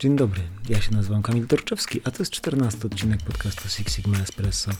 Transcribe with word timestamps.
Dzień 0.00 0.16
dobry, 0.16 0.42
ja 0.68 0.80
się 0.80 0.92
nazywam 0.92 1.22
Kamil 1.22 1.46
Torczewski, 1.46 2.00
a 2.04 2.10
to 2.10 2.16
jest 2.18 2.32
14 2.32 2.78
odcinek 2.86 3.22
podcastu 3.22 3.68
Six 3.68 3.94
Sigma 3.94 4.18
Espresso, 4.18 4.70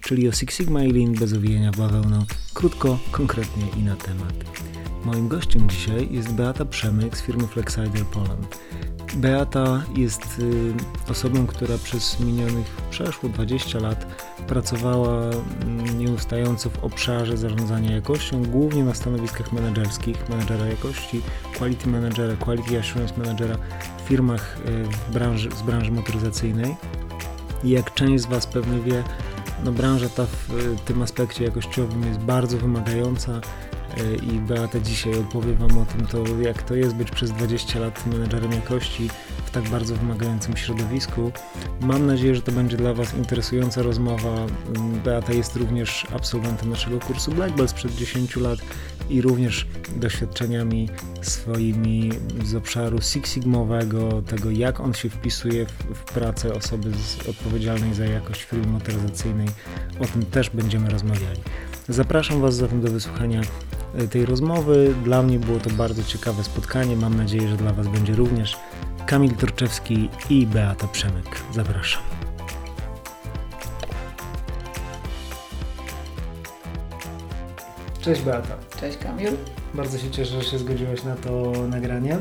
czyli 0.00 0.28
o 0.28 0.32
Six 0.32 0.56
Sigma 0.56 0.82
i 0.82 0.92
Lean 0.92 1.14
bez 1.14 1.32
owijania 1.32 1.70
bawełną, 1.70 2.24
krótko, 2.54 2.98
konkretnie 3.10 3.64
i 3.76 3.82
na 3.82 3.96
temat. 3.96 4.34
Moim 5.04 5.28
gościem 5.28 5.70
dzisiaj 5.70 6.08
jest 6.10 6.32
Beata 6.32 6.64
Przemyk 6.64 7.16
z 7.16 7.22
firmy 7.22 7.46
Flexider 7.46 8.04
Poland. 8.04 8.58
Beata 9.14 9.84
jest 9.96 10.38
y, 10.38 11.10
osobą, 11.10 11.46
która 11.46 11.78
przez 11.78 12.20
minionych 12.20 12.66
przeszło 12.90 13.28
20 13.28 13.78
lat 13.78 14.06
pracowała 14.46 15.20
mm, 15.62 15.98
nieustająco 15.98 16.70
w 16.70 16.84
obszarze 16.84 17.36
zarządzania 17.36 17.94
jakością, 17.94 18.42
głównie 18.42 18.84
na 18.84 18.94
stanowiskach 18.94 19.52
menedżerskich, 19.52 20.28
menedżera 20.28 20.66
jakości, 20.66 21.22
quality 21.58 21.88
managera, 21.88 22.36
quality 22.36 22.78
assurance 22.78 23.14
managera 23.16 23.56
w 24.04 24.08
firmach 24.08 24.58
w 24.90 25.12
branży, 25.12 25.50
z 25.56 25.62
branży 25.62 25.92
motoryzacyjnej. 25.92 26.76
I 27.64 27.70
jak 27.70 27.94
część 27.94 28.24
z 28.24 28.26
Was 28.26 28.46
pewnie 28.46 28.80
wie, 28.80 29.04
no 29.64 29.72
branża 29.72 30.08
ta 30.08 30.26
w 30.26 30.76
tym 30.84 31.02
aspekcie 31.02 31.44
jakościowym 31.44 32.02
jest 32.02 32.20
bardzo 32.20 32.58
wymagająca, 32.58 33.40
i 34.22 34.38
Beata 34.38 34.80
dzisiaj 34.80 35.18
opowie 35.18 35.52
Wam 35.52 35.78
o 35.78 35.84
tym, 35.84 36.06
to 36.06 36.24
jak 36.40 36.62
to 36.62 36.74
jest 36.74 36.94
być 36.94 37.10
przez 37.10 37.32
20 37.32 37.78
lat 37.80 38.06
menedżerem 38.06 38.52
jakości 38.52 39.10
tak 39.62 39.68
bardzo 39.68 39.94
wymagającym 39.94 40.56
środowisku. 40.56 41.32
Mam 41.80 42.06
nadzieję, 42.06 42.34
że 42.34 42.42
to 42.42 42.52
będzie 42.52 42.76
dla 42.76 42.94
Was 42.94 43.14
interesująca 43.14 43.82
rozmowa. 43.82 44.46
Beata 45.04 45.32
jest 45.32 45.56
również 45.56 46.06
absolwentem 46.14 46.70
naszego 46.70 47.00
kursu 47.00 47.30
Black 47.32 47.56
Belt 47.56 47.70
sprzed 47.70 47.94
10 47.94 48.36
lat 48.36 48.58
i 49.10 49.22
również 49.22 49.66
doświadczeniami 49.96 50.88
swoimi 51.22 52.10
z 52.44 52.54
obszaru 52.54 53.02
Six 53.02 53.32
Sigmowego, 53.32 54.22
tego 54.22 54.50
jak 54.50 54.80
on 54.80 54.94
się 54.94 55.08
wpisuje 55.10 55.66
w, 55.66 55.70
w 55.94 56.04
pracę 56.04 56.54
osoby 56.54 56.90
z, 56.90 57.28
odpowiedzialnej 57.28 57.94
za 57.94 58.04
jakość 58.04 58.42
firmy 58.42 58.66
motoryzacyjnej. 58.66 59.48
O 60.00 60.04
tym 60.04 60.26
też 60.26 60.50
będziemy 60.50 60.90
rozmawiali. 60.90 61.40
Zapraszam 61.88 62.40
Was 62.40 62.54
zatem 62.54 62.80
do 62.80 62.90
wysłuchania 62.90 63.40
e, 63.94 64.08
tej 64.08 64.26
rozmowy. 64.26 64.94
Dla 65.04 65.22
mnie 65.22 65.38
było 65.38 65.58
to 65.58 65.70
bardzo 65.70 66.02
ciekawe 66.02 66.44
spotkanie. 66.44 66.96
Mam 66.96 67.16
nadzieję, 67.16 67.48
że 67.48 67.56
dla 67.56 67.72
Was 67.72 67.88
będzie 67.88 68.14
również. 68.14 68.56
Kamil 69.06 69.34
Torczewski 69.34 70.08
i 70.30 70.46
Beata 70.46 70.88
Przemyk. 70.88 71.42
Zapraszam. 71.54 72.02
Cześć 78.00 78.22
Beata. 78.22 78.56
Cześć 78.80 78.98
Kamil. 78.98 79.28
Bardzo 79.74 79.98
się 79.98 80.10
cieszę, 80.10 80.42
że 80.42 80.50
się 80.50 80.58
zgodziłaś 80.58 81.04
na 81.04 81.16
to 81.16 81.52
nagranie. 81.68 82.18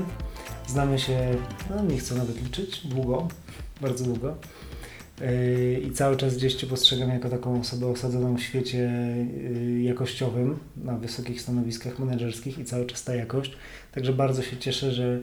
Znamy 0.67 0.99
się, 0.99 1.35
no 1.69 1.83
nie 1.83 1.97
chcę 1.97 2.15
nawet 2.15 2.43
liczyć, 2.43 2.87
długo, 2.87 3.27
bardzo 3.81 4.03
długo. 4.03 4.35
Yy, 5.21 5.79
i 5.79 5.91
cały 5.91 6.17
czas 6.17 6.37
gdzieś 6.37 6.55
Cię 6.55 6.67
postrzegam 6.67 7.09
jako 7.09 7.29
taką 7.29 7.59
osobę 7.59 7.87
osadzoną 7.87 8.35
w 8.35 8.41
świecie 8.41 8.77
yy, 8.77 9.81
jakościowym, 9.81 10.59
na 10.77 10.97
wysokich 10.97 11.41
stanowiskach 11.41 11.99
menedżerskich 11.99 12.59
i 12.59 12.65
cały 12.65 12.85
czas 12.85 13.03
ta 13.03 13.15
jakość. 13.15 13.57
Także 13.91 14.13
bardzo 14.13 14.41
się 14.41 14.57
cieszę, 14.57 14.91
że 14.91 15.19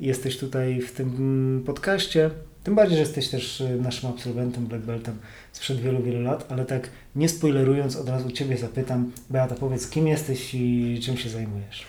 jesteś 0.00 0.38
tutaj 0.38 0.80
w 0.80 0.92
tym 0.92 1.62
podcaście. 1.66 2.30
Tym 2.64 2.74
bardziej, 2.74 2.96
że 2.96 3.02
jesteś 3.02 3.28
też 3.28 3.60
yy, 3.60 3.80
naszym 3.80 4.10
absolwentem 4.10 4.66
Black 4.66 4.84
Beltem 4.84 5.18
sprzed 5.52 5.80
wielu, 5.80 6.02
wielu 6.02 6.22
lat, 6.22 6.52
ale 6.52 6.64
tak 6.64 6.88
nie 7.16 7.28
spoilerując, 7.28 7.96
od 7.96 8.08
razu 8.08 8.30
Ciebie 8.30 8.56
zapytam. 8.56 9.12
Beata, 9.30 9.54
powiedz, 9.54 9.88
kim 9.88 10.06
jesteś 10.06 10.54
i 10.54 11.00
czym 11.02 11.16
się 11.16 11.28
zajmujesz? 11.28 11.86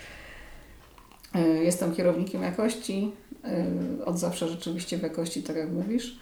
Jestem 1.62 1.94
kierownikiem 1.94 2.42
jakości. 2.42 3.12
Od 4.04 4.18
zawsze 4.18 4.48
rzeczywiście 4.48 4.98
w 4.98 5.02
jakości, 5.02 5.42
tak 5.42 5.56
jak 5.56 5.70
mówisz 5.70 6.18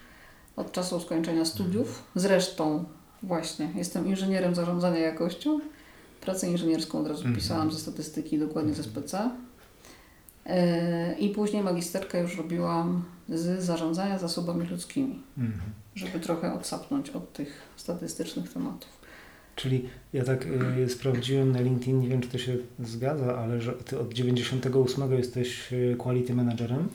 od 0.55 0.71
czasu 0.71 0.99
skończenia 0.99 1.45
studiów. 1.45 2.03
Zresztą 2.15 2.85
właśnie 3.23 3.69
jestem 3.75 4.07
inżynierem 4.07 4.55
zarządzania 4.55 4.99
jakością. 4.99 5.59
Pracę 6.21 6.47
inżynierską 6.47 6.99
od 6.99 7.07
razu 7.07 7.19
mhm. 7.19 7.35
pisałam 7.35 7.71
ze 7.71 7.79
statystyki, 7.79 8.39
dokładnie 8.39 8.73
ze 8.73 8.83
SPC. 8.83 9.31
E, 10.45 11.15
I 11.19 11.29
później 11.29 11.63
magisterkę 11.63 12.21
już 12.21 12.37
robiłam 12.37 13.03
z 13.29 13.63
zarządzania 13.63 14.19
zasobami 14.19 14.67
ludzkimi, 14.67 15.21
mhm. 15.37 15.61
żeby 15.95 16.19
trochę 16.19 16.53
odsapnąć 16.53 17.09
od 17.09 17.33
tych 17.33 17.61
statystycznych 17.75 18.53
tematów. 18.53 18.89
Czyli 19.55 19.89
ja 20.13 20.23
tak 20.23 20.45
y, 20.77 20.89
sprawdziłem 20.89 21.51
na 21.51 21.61
LinkedIn, 21.61 21.99
nie 21.99 22.07
wiem 22.07 22.21
czy 22.21 22.29
to 22.29 22.37
się 22.37 22.57
zgadza, 22.79 23.37
ale 23.37 23.61
że 23.61 23.73
ty 23.73 23.99
od 23.99 24.13
98 24.13 25.11
jesteś 25.11 25.73
y, 25.73 25.95
quality 25.97 26.33
managerem. 26.33 26.87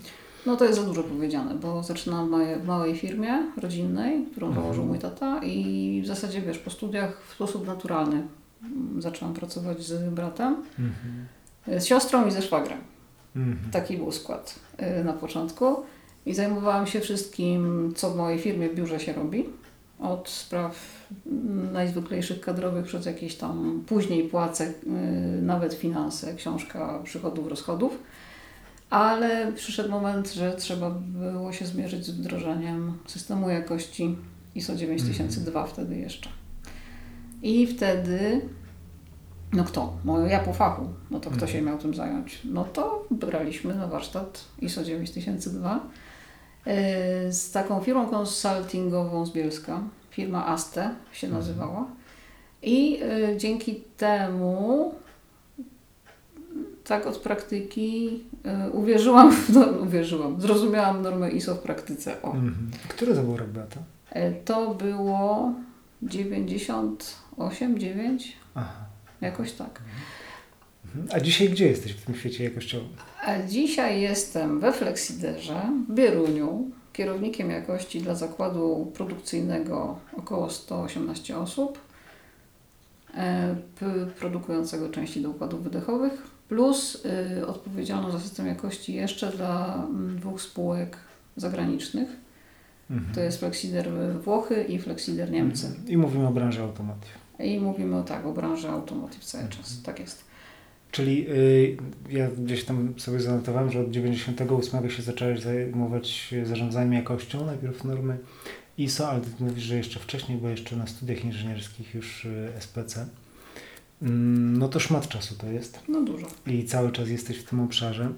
No 0.47 0.57
to 0.57 0.65
jest 0.65 0.79
za 0.79 0.85
dużo 0.85 1.03
powiedziane, 1.03 1.55
bo 1.55 1.83
zaczynam 1.83 2.45
w 2.63 2.67
małej 2.67 2.97
firmie 2.97 3.43
rodzinnej, 3.57 4.27
którą 4.31 4.47
mhm. 4.47 4.65
założył 4.65 4.85
mój 4.85 4.99
tata 4.99 5.41
i 5.45 6.01
w 6.05 6.07
zasadzie 6.07 6.43
wiesz, 6.43 6.59
po 6.59 6.71
studiach 6.71 7.23
w 7.29 7.33
sposób 7.33 7.67
naturalny 7.67 8.23
zaczęłam 8.99 9.35
pracować 9.35 9.83
z 9.83 10.15
bratem, 10.15 10.57
mhm. 10.79 11.81
z 11.81 11.85
siostrą 11.85 12.27
i 12.27 12.31
ze 12.31 12.43
szwagrem. 12.43 12.79
Mhm. 13.37 13.71
Taki 13.71 13.97
był 13.97 14.13
skład 14.13 14.55
y, 15.01 15.05
na 15.05 15.13
początku 15.13 15.77
i 16.27 16.35
zajmowałam 16.35 16.87
się 16.87 17.01
wszystkim, 17.01 17.93
co 17.97 18.11
w 18.11 18.17
mojej 18.17 18.39
firmie 18.39 18.69
w 18.69 18.75
biurze 18.75 19.01
się 19.01 19.13
robi. 19.13 19.45
Od 19.99 20.29
spraw 20.29 20.77
najzwyklejszych 21.73 22.41
kadrowych 22.41 22.87
przez 22.87 23.07
jakieś 23.07 23.35
tam 23.35 23.85
później 23.87 24.29
płace, 24.29 24.65
y, 24.67 25.43
nawet 25.43 25.75
finanse, 25.75 26.35
książka 26.35 27.01
przychodów, 27.05 27.49
rozchodów 27.49 27.99
ale 28.91 29.53
przyszedł 29.53 29.91
moment, 29.91 30.33
że 30.33 30.55
trzeba 30.57 30.91
było 30.91 31.53
się 31.53 31.67
zmierzyć 31.67 32.07
z 32.07 32.11
wdrożeniem 32.11 32.99
systemu 33.07 33.51
jakości 33.51 34.17
ISO 34.55 34.77
9002 34.77 35.61
mm. 35.61 35.73
wtedy 35.73 35.97
jeszcze. 35.97 36.31
I 37.43 37.67
wtedy, 37.67 38.41
no 39.53 39.65
kto? 39.65 39.93
No 40.05 40.27
ja 40.27 40.39
po 40.41 40.53
fachu, 40.53 40.89
no 41.11 41.21
to 41.21 41.31
kto 41.31 41.39
mm. 41.39 41.49
się 41.49 41.63
miał 41.63 41.79
tym 41.79 41.95
zająć? 41.95 42.41
No 42.45 42.65
to 42.65 43.05
braliśmy 43.11 43.75
na 43.75 43.87
warsztat 43.87 44.45
ISO 44.61 44.85
9002 44.85 45.81
y, 46.67 47.33
z 47.33 47.51
taką 47.53 47.81
firmą 47.81 48.07
konsultingową 48.07 49.27
z 49.27 49.33
Bielska, 49.33 49.83
firma 50.11 50.47
Aste 50.47 50.95
się 51.13 51.27
mhm. 51.27 51.43
nazywała. 51.43 51.87
I 52.63 53.03
y, 53.03 53.37
dzięki 53.37 53.85
temu 53.97 54.95
tak 56.85 57.07
od 57.07 57.19
praktyki 57.19 58.21
y, 58.69 58.71
uwierzyłam, 58.71 59.37
no, 59.55 59.67
uwierzyłam, 59.67 60.41
zrozumiałam 60.41 61.03
normę 61.03 61.31
ISO 61.31 61.55
w 61.55 61.59
praktyce. 61.59 62.23
O. 62.23 62.33
Mhm. 62.33 62.71
Który 62.89 63.15
to 63.15 63.23
był 63.23 63.37
rok 63.37 63.49
Beata? 63.49 63.81
E, 64.11 64.33
to 64.33 64.75
było 64.75 65.53
98, 66.03 67.79
9, 67.79 68.37
Aha. 68.55 68.90
Jakoś 69.21 69.53
tak. 69.53 69.81
Mhm. 70.85 71.07
A 71.13 71.21
dzisiaj 71.21 71.49
gdzie 71.49 71.67
jesteś 71.67 71.93
w 71.93 72.05
tym 72.05 72.15
świecie 72.15 72.45
jakościowym? 72.45 72.89
A 73.25 73.43
dzisiaj 73.43 74.01
jestem 74.01 74.61
we 74.61 74.73
Flexiderze, 74.73 75.63
w 75.89 75.95
Bieruniu, 75.95 76.71
kierownikiem 76.93 77.51
jakości 77.51 78.01
dla 78.01 78.15
zakładu 78.15 78.93
produkcyjnego 78.95 79.99
około 80.17 80.51
118 80.51 81.39
osób, 81.39 81.79
e, 83.15 83.57
produkującego 84.19 84.89
części 84.89 85.23
do 85.23 85.31
układów 85.31 85.65
wydechowych 85.65 86.41
plus 86.51 87.05
y, 87.39 87.47
odpowiedzialną 87.47 88.11
za 88.11 88.21
system 88.21 88.47
jakości 88.47 88.95
jeszcze 88.95 89.31
dla 89.31 89.87
dwóch 90.17 90.43
spółek 90.43 90.97
zagranicznych. 91.37 92.09
Mhm. 92.91 93.15
To 93.15 93.21
jest 93.21 93.39
Flexider 93.39 93.89
Włochy 94.25 94.65
i 94.65 94.79
Flexider 94.79 95.31
Niemcy. 95.31 95.67
Mhm. 95.67 95.89
I 95.89 95.97
mówimy 95.97 96.27
o 96.27 96.31
branży 96.31 96.63
automotive. 96.63 97.19
I 97.45 97.61
mówimy 97.61 97.97
o, 97.97 98.03
tak, 98.03 98.27
o 98.27 98.33
branży 98.33 98.69
automotive 98.69 99.25
cały 99.25 99.45
mhm. 99.45 99.63
czas. 99.63 99.83
Tak 99.83 100.01
jest. 100.01 100.25
Czyli 100.91 101.31
y, 101.31 101.77
ja 102.11 102.29
gdzieś 102.31 102.65
tam 102.65 102.95
sobie 102.97 103.21
zanotowałem, 103.21 103.71
że 103.71 103.81
od 103.81 103.91
98 103.91 104.91
się 104.91 105.03
zaczęłaś 105.03 105.41
zajmować 105.41 106.35
zarządzaniem 106.45 106.93
jakością, 106.93 107.47
najpierw 107.47 107.85
normy 107.85 108.19
ISO, 108.79 109.11
ale 109.11 109.21
ty 109.21 109.29
mówisz, 109.41 109.65
że 109.65 109.77
jeszcze 109.77 110.01
wcześniej, 110.01 110.39
bo 110.39 110.49
jeszcze 110.49 110.77
na 110.77 110.87
studiach 110.87 111.25
inżynierskich 111.25 111.95
już 111.95 112.25
y, 112.25 112.53
SPC. 112.59 113.07
Mm, 114.03 114.57
no 114.57 114.69
to 114.69 114.81
szmat 114.81 115.09
czasu 115.09 115.35
to 115.35 115.47
jest. 115.47 115.81
No 115.89 116.03
dużo. 116.03 116.27
I 116.47 116.65
cały 116.65 116.93
czas 116.93 117.09
jesteś 117.09 117.39
w 117.39 117.45
tym 117.45 117.61
obszarze. 117.61 118.13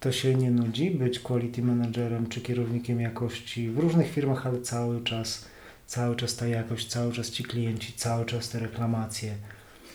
To 0.00 0.12
się 0.12 0.34
nie 0.34 0.50
nudzi 0.50 0.90
być 0.90 1.20
quality 1.20 1.62
managerem 1.62 2.26
czy 2.26 2.40
kierownikiem 2.40 3.00
jakości 3.00 3.70
w 3.70 3.78
różnych 3.78 4.10
firmach, 4.10 4.46
ale 4.46 4.60
cały 4.60 5.02
czas, 5.04 5.44
cały 5.90 6.16
czas 6.16 6.36
ta 6.36 6.46
jakość, 6.46 6.88
cały 6.88 7.12
czas 7.12 7.30
ci 7.30 7.44
klienci, 7.44 7.92
cały 7.92 8.24
czas 8.24 8.48
te 8.48 8.58
reklamacje, 8.58 9.34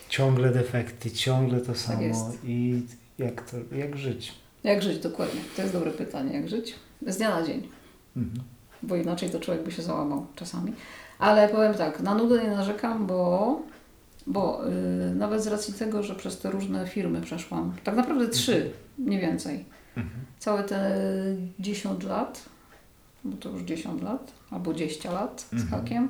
ciągle 0.09 0.51
defekty, 0.51 1.12
ciągle 1.12 1.59
to 1.59 1.65
tak 1.65 1.77
samo. 1.77 2.31
Tak 2.31 2.39
I 2.44 2.81
jak, 3.18 3.51
to, 3.51 3.57
jak 3.75 3.97
żyć? 3.97 4.33
Jak 4.63 4.83
żyć, 4.83 5.00
dokładnie. 5.00 5.42
To 5.56 5.62
jest 5.62 5.74
dobre 5.74 5.92
pytanie. 5.92 6.33
Jak 6.33 6.50
żyć? 6.50 6.75
Z 7.07 7.18
dnia 7.18 7.30
na 7.30 7.47
dzień. 7.47 7.68
Mhm. 8.18 8.44
Bo 8.83 8.95
inaczej 8.95 9.30
to 9.30 9.39
człowiek 9.39 9.63
by 9.63 9.71
się 9.71 9.81
załamał 9.81 10.25
czasami. 10.36 10.74
Ale 11.19 11.50
powiem 11.50 11.74
tak, 11.74 12.00
na 12.00 12.15
nudę 12.15 12.44
nie 12.44 12.50
narzekam, 12.50 13.07
bo 13.07 13.62
bo 14.27 14.69
y, 15.12 15.15
nawet 15.15 15.44
z 15.44 15.47
racji 15.47 15.74
tego, 15.74 16.03
że 16.03 16.15
przez 16.15 16.39
te 16.39 16.51
różne 16.51 16.88
firmy 16.88 17.21
przeszłam, 17.21 17.74
tak 17.83 17.95
naprawdę 17.95 18.30
trzy, 18.30 18.71
nie 18.97 19.19
więcej. 19.19 19.65
Mhm. 19.97 20.25
Całe 20.39 20.63
te 20.63 20.97
10 21.59 22.03
lat 22.03 22.55
bo 23.25 23.38
to 23.38 23.50
już 23.50 23.62
10 23.63 24.01
lat 24.04 24.31
albo 24.51 24.74
10 24.74 25.06
lat 25.06 25.48
z 25.50 25.54
Mhm. 25.54 25.69
hakiem. 25.81 26.10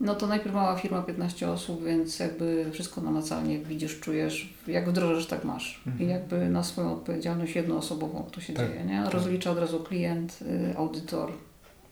No 0.00 0.14
to 0.14 0.26
najpierw 0.26 0.54
mała 0.54 0.76
firma, 0.76 1.02
15 1.02 1.50
osób, 1.50 1.84
więc 1.84 2.18
jakby 2.18 2.66
wszystko 2.72 3.00
namacalnie 3.00 3.58
widzisz, 3.58 4.00
czujesz, 4.00 4.54
jak 4.66 4.90
wdrożysz, 4.90 5.26
tak 5.26 5.44
masz. 5.44 5.82
I 5.86 5.88
Mhm. 5.88 6.10
jakby 6.10 6.48
na 6.48 6.62
swoją 6.62 6.92
odpowiedzialność 6.92 7.54
jednoosobową 7.56 8.26
to 8.32 8.40
się 8.40 8.52
Tak, 8.52 8.68
dzieje, 8.68 8.84
nie? 8.84 9.02
tak. 9.04 9.12
Rozlicza 9.14 9.50
od 9.50 9.58
razu 9.58 9.80
klient, 9.80 10.38
y, 10.42 10.76
audytor, 10.76 11.32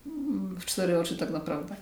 mm, 0.06 0.56
w 0.60 0.64
cztery 0.64 0.98
oczy 1.00 1.16
tak 1.16 1.30
naprawdę. 1.30 1.76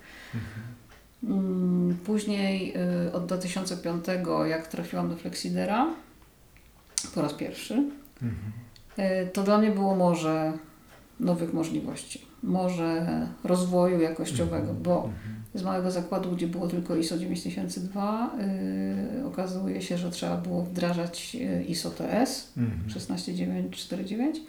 Mm, 1.24 1.96
Później 2.06 2.74
y, 3.06 3.12
od 3.12 3.26
2005, 3.26 4.04
jak 4.46 4.66
trafiłam 4.68 5.08
do 5.08 5.16
Flexidera 5.16 5.86
po 7.14 7.22
raz 7.22 7.34
pierwszy, 7.34 7.74
Mhm. 8.22 8.52
y, 8.98 9.30
to 9.32 9.42
dla 9.42 9.58
mnie 9.58 9.70
było 9.70 9.96
może 9.96 10.52
nowych 11.20 11.52
możliwości, 11.52 12.26
może 12.44 13.26
rozwoju 13.44 14.00
jakościowego, 14.00 14.56
Mhm. 14.56 14.82
bo 14.82 15.10
z 15.54 15.62
małego 15.62 15.90
zakładu, 15.90 16.30
gdzie 16.30 16.46
było 16.46 16.68
tylko 16.68 16.96
ISO 16.96 17.18
9002, 17.18 18.30
y, 19.22 19.26
okazuje 19.26 19.82
się, 19.82 19.98
że 19.98 20.10
trzeba 20.10 20.36
było 20.36 20.62
wdrażać 20.62 21.36
y, 21.40 21.64
ISO 21.64 21.90
TS 21.90 22.52
Mhm. 22.56 22.90
16949 22.90 24.40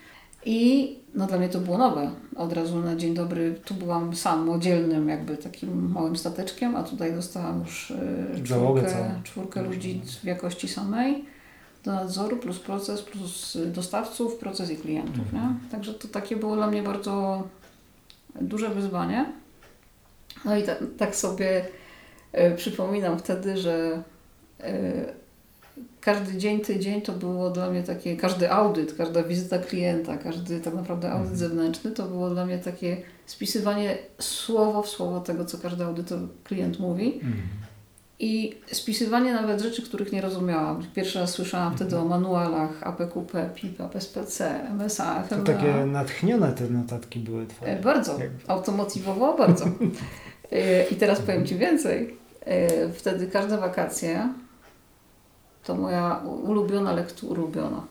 i 0.45 0.91
no 1.15 1.27
dla 1.27 1.37
mnie 1.37 1.49
to 1.49 1.59
było 1.59 1.77
nowe. 1.77 2.11
Od 2.35 2.53
razu 2.53 2.79
na 2.79 2.95
dzień 2.95 3.13
dobry 3.13 3.55
tu 3.65 3.73
byłam 3.73 4.15
sam 4.15 4.49
oddzielnym 4.49 5.09
jakby 5.09 5.37
takim 5.37 5.91
małym 5.91 6.15
stateczkiem, 6.15 6.75
a 6.75 6.83
tutaj 6.83 7.13
dostałam 7.13 7.59
już 7.59 7.91
y, 7.91 8.47
Załogę 8.47 8.81
czwórkę, 8.81 9.21
czwórkę 9.23 9.61
ludzi 9.63 10.01
w 10.23 10.25
jakości 10.25 10.67
samej 10.67 11.25
do 11.83 11.91
nadzoru, 11.91 12.37
plus 12.37 12.59
proces, 12.59 13.01
plus 13.01 13.57
dostawców, 13.73 14.35
proces 14.35 14.71
i 14.71 14.77
klientów. 14.77 15.19
Mhm. 15.33 15.53
Nie? 15.63 15.69
Także 15.69 15.93
to 15.93 16.07
takie 16.07 16.35
było 16.35 16.55
dla 16.55 16.67
mnie 16.67 16.83
bardzo 16.83 17.43
duże 18.41 18.69
wyzwanie. 18.69 19.25
No 20.45 20.57
i 20.57 20.63
ta, 20.63 20.75
tak 20.97 21.15
sobie 21.15 21.65
y, 22.33 22.55
przypominam 22.55 23.19
wtedy, 23.19 23.57
że 23.57 24.03
y, 24.63 24.65
każdy 26.01 26.37
dzień, 26.37 26.59
tydzień 26.61 27.01
to 27.01 27.11
było 27.13 27.49
dla 27.49 27.69
mnie 27.69 27.83
takie, 27.83 28.17
każdy 28.17 28.51
audyt, 28.51 28.93
każda 28.97 29.23
wizyta 29.23 29.59
klienta, 29.59 30.17
każdy 30.17 30.59
tak 30.59 30.73
naprawdę 30.73 31.07
audyt 31.11 31.31
Mhm. 31.31 31.37
zewnętrzny 31.37 31.91
to 31.91 32.03
było 32.07 32.29
dla 32.29 32.45
mnie 32.45 32.57
takie 32.59 32.97
spisywanie 33.25 33.97
słowo 34.19 34.81
w 34.81 34.89
słowo 34.89 35.19
tego, 35.19 35.45
co 35.45 35.57
każdy 35.57 35.83
audytor 35.85 36.19
klient 36.43 36.79
mówi 36.79 37.13
Mhm. 37.15 37.33
I 38.19 38.57
spisywanie 38.71 39.33
nawet 39.33 39.61
rzeczy, 39.61 39.81
których 39.81 40.11
nie 40.11 40.21
rozumiałam. 40.21 40.83
Pierwszy 40.95 41.19
raz 41.19 41.31
słyszałam 41.31 41.75
wtedy 41.75 41.97
o 41.97 42.05
manualach 42.05 42.83
APQP, 42.83 43.49
PIP, 43.55 43.81
APSPC, 43.81 44.39
MSA, 44.73 45.23
To 45.29 45.35
FMA. 45.35 45.43
takie 45.45 45.85
natchnione 45.85 46.51
te 46.53 46.69
notatki 46.69 47.19
były 47.19 47.43
E, 47.43 47.47
twoje. 47.47 47.75
Bardzo, 47.75 48.19
Jak- 48.19 48.31
automotywowo 48.47 49.37
bardzo. 49.37 49.65
E, 50.51 50.83
I 50.89 50.95
teraz 50.95 51.19
powiem 51.21 51.45
Ci 51.45 51.55
więcej. 51.55 52.17
E, 52.45 52.89
Wtedy 52.89 53.27
każde 53.27 53.57
wakacje 53.57 54.29
to 55.63 55.75
moja 55.75 56.15
ulubiona 56.43 56.93
lektura, 56.93 57.31
ulubiona. 57.31 57.81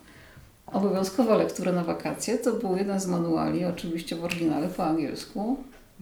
Obowiązkowa 0.66 1.36
lektura 1.36 1.72
na 1.72 1.84
wakacje 1.84 2.38
to 2.38 2.52
był 2.52 2.76
jeden 2.76 3.00
z 3.00 3.06
manuali, 3.06 3.64
oczywiście 3.64 4.16
w 4.16 4.24
oryginale 4.24 4.68
po 4.68 4.84
angielsku, 4.84 5.56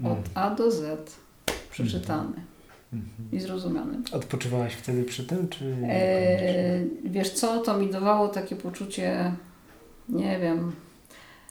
od 0.04 0.18
A 0.34 0.50
do 0.50 0.70
Z, 0.70 1.16
przeczytany 1.70 2.32
Mhm. 2.92 3.28
i 3.32 3.40
zrozumiany. 3.40 3.98
Odpoczywałaś 4.12 4.74
wtedy 4.74 5.04
przy 5.04 5.24
tym, 5.24 5.48
czy... 5.48 5.76
E, 5.88 6.80
wiesz 7.04 7.30
co, 7.30 7.58
to 7.58 7.78
mi 7.78 7.90
dawało 7.90 8.28
takie 8.28 8.56
poczucie, 8.56 9.32
nie 10.08 10.38
wiem, 10.38 10.72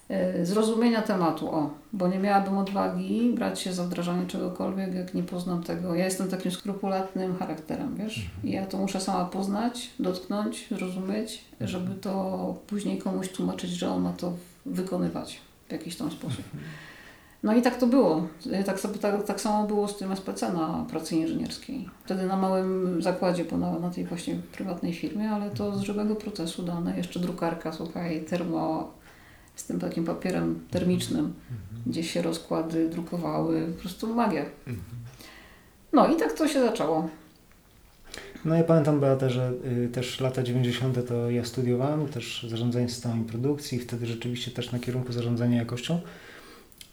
e, 0.08 0.46
zrozumienia 0.46 1.02
tematu, 1.02 1.54
o, 1.54 1.70
bo 1.92 2.08
nie 2.08 2.18
miałabym 2.18 2.58
odwagi 2.58 3.32
brać 3.34 3.60
się 3.60 3.72
za 3.72 3.84
wdrażanie 3.84 4.26
czegokolwiek, 4.26 4.94
jak 4.94 5.14
nie 5.14 5.22
poznam 5.22 5.62
tego. 5.62 5.94
Ja 5.94 6.04
jestem 6.04 6.28
takim 6.28 6.52
skrupulatnym 6.52 7.36
charakterem, 7.36 7.96
wiesz, 7.96 8.30
i 8.44 8.50
ja 8.50 8.66
to 8.66 8.78
muszę 8.78 9.00
sama 9.00 9.24
poznać, 9.24 9.90
dotknąć, 9.98 10.66
zrozumieć, 10.70 11.44
żeby 11.60 11.94
to 11.94 12.54
później 12.66 12.98
komuś 12.98 13.28
tłumaczyć, 13.28 13.70
że 13.70 13.90
on 13.90 14.02
ma 14.02 14.12
to 14.12 14.32
wykonywać 14.66 15.40
w 15.68 15.72
jakiś 15.72 15.96
tam 15.96 16.10
sposób. 16.10 16.44
No 17.42 17.54
i 17.54 17.62
tak 17.62 17.76
to 17.76 17.86
było. 17.86 18.28
Tak, 18.66 18.80
sobie, 18.80 18.98
tak, 18.98 19.24
tak 19.24 19.40
samo 19.40 19.66
było 19.66 19.88
z 19.88 19.96
tym 19.96 20.16
SPC 20.16 20.52
na 20.52 20.86
pracy 20.90 21.16
inżynierskiej. 21.16 21.88
Wtedy 22.04 22.26
na 22.26 22.36
małym 22.36 23.02
zakładzie, 23.02 23.44
bo 23.44 23.56
na, 23.56 23.78
na 23.78 23.90
tej 23.90 24.04
właśnie 24.04 24.36
prywatnej 24.52 24.94
firmie, 24.94 25.30
ale 25.30 25.50
to 25.50 25.76
z 25.78 25.80
żywego 25.80 26.16
procesu 26.16 26.62
dane. 26.62 26.96
Jeszcze 26.96 27.20
drukarka, 27.20 27.72
słuchaj, 27.72 28.24
termo, 28.24 28.92
z 29.54 29.64
tym 29.64 29.80
takim 29.80 30.04
papierem 30.04 30.66
termicznym, 30.70 31.32
gdzie 31.86 32.04
się 32.04 32.22
rozkłady 32.22 32.88
drukowały. 32.88 33.66
Po 33.74 33.80
prostu 33.80 34.14
magia. 34.14 34.44
No 35.92 36.08
i 36.08 36.16
tak 36.16 36.32
to 36.32 36.48
się 36.48 36.60
zaczęło. 36.60 37.08
No 38.44 38.54
ja 38.54 38.64
pamiętam 38.64 39.00
Beata, 39.00 39.28
że 39.28 39.52
y, 39.84 39.88
też 39.88 40.20
lata 40.20 40.42
90. 40.42 41.08
to 41.08 41.30
ja 41.30 41.44
studiowałem 41.44 42.08
też 42.08 42.46
zarządzanie 42.50 42.88
systemami 42.88 43.24
produkcji, 43.24 43.78
wtedy 43.78 44.06
rzeczywiście 44.06 44.50
też 44.50 44.72
na 44.72 44.78
kierunku 44.78 45.12
zarządzania 45.12 45.56
jakością. 45.56 46.00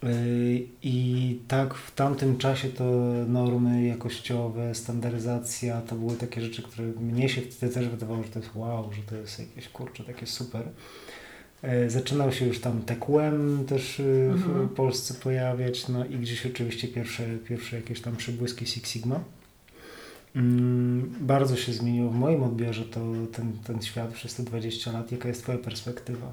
Y, 0.04 0.66
I 0.82 1.38
tak 1.48 1.74
w 1.74 1.94
tamtym 1.94 2.38
czasie 2.38 2.68
to 2.68 2.84
normy 3.28 3.86
jakościowe, 3.86 4.74
standaryzacja, 4.74 5.80
to 5.80 5.96
były 5.96 6.16
takie 6.16 6.40
rzeczy, 6.40 6.62
które 6.62 6.88
mnie 6.88 7.28
się 7.28 7.40
wtedy 7.40 7.74
też 7.74 7.88
wydawało, 7.88 8.22
że 8.22 8.28
to 8.28 8.38
jest 8.38 8.50
wow, 8.54 8.92
że 8.92 9.02
to 9.02 9.16
jest 9.16 9.38
jakieś 9.38 9.68
kurczę, 9.68 10.04
takie 10.04 10.26
super. 10.26 10.62
Y, 11.64 11.90
Zaczynał 11.90 12.32
się 12.32 12.46
już 12.46 12.60
tam 12.60 12.82
TQM 12.82 13.64
też 13.66 14.00
y, 14.00 14.30
w 14.34 14.46
Mhm. 14.46 14.68
Polsce 14.68 15.14
pojawiać, 15.14 15.88
no 15.88 16.04
i 16.06 16.16
gdzieś 16.18 16.46
oczywiście 16.46 16.88
pierwsze, 16.88 17.24
pierwsze 17.48 17.76
jakieś 17.76 18.00
tam 18.00 18.16
przybłyski 18.16 18.66
Six 18.66 18.90
Sigma. 18.90 19.20
Mm, 20.36 21.14
Bardzo 21.20 21.56
się 21.56 21.72
zmieniło 21.72 22.10
w 22.10 22.14
moim 22.14 22.42
odbiorze 22.42 22.84
to 22.84 23.00
ten, 23.32 23.52
ten 23.66 23.82
świat 23.82 24.12
przez 24.12 24.34
te 24.34 24.42
20 24.42 24.92
lat. 24.92 25.12
Jaka 25.12 25.28
jest 25.28 25.42
Twoja 25.42 25.58
perspektywa? 25.58 26.32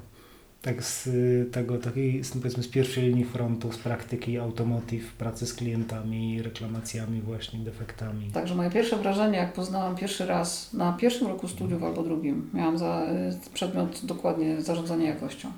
Tak 0.61 0.83
z 0.83 1.07
y, 1.07 1.49
tego, 1.51 1.77
takiej, 1.77 2.23
z, 2.23 2.31
powiedzmy 2.31 2.63
z 2.63 2.67
pierwszej 2.67 3.03
linii 3.03 3.25
frontu, 3.25 3.71
z 3.71 3.77
praktyki 3.77 4.37
automotive, 4.37 5.11
pracy 5.13 5.45
z 5.47 5.53
klientami, 5.53 6.41
reklamacjami 6.41 7.21
właśnie, 7.21 7.59
defektami. 7.59 8.31
Także 8.33 8.55
moje 8.55 8.69
pierwsze 8.71 8.97
wrażenie, 8.97 9.37
jak 9.37 9.53
poznałam 9.53 9.95
pierwszy 9.95 10.25
raz 10.25 10.73
na 10.73 10.93
pierwszym 10.93 11.27
roku 11.27 11.47
studiów 11.47 11.83
albo 11.83 12.03
drugim, 12.03 12.49
miałam 12.53 12.77
za 12.77 13.07
y, 13.47 13.49
przedmiot 13.53 14.05
dokładnie 14.05 14.61
zarządzanie 14.61 15.05
jakością. 15.05 15.51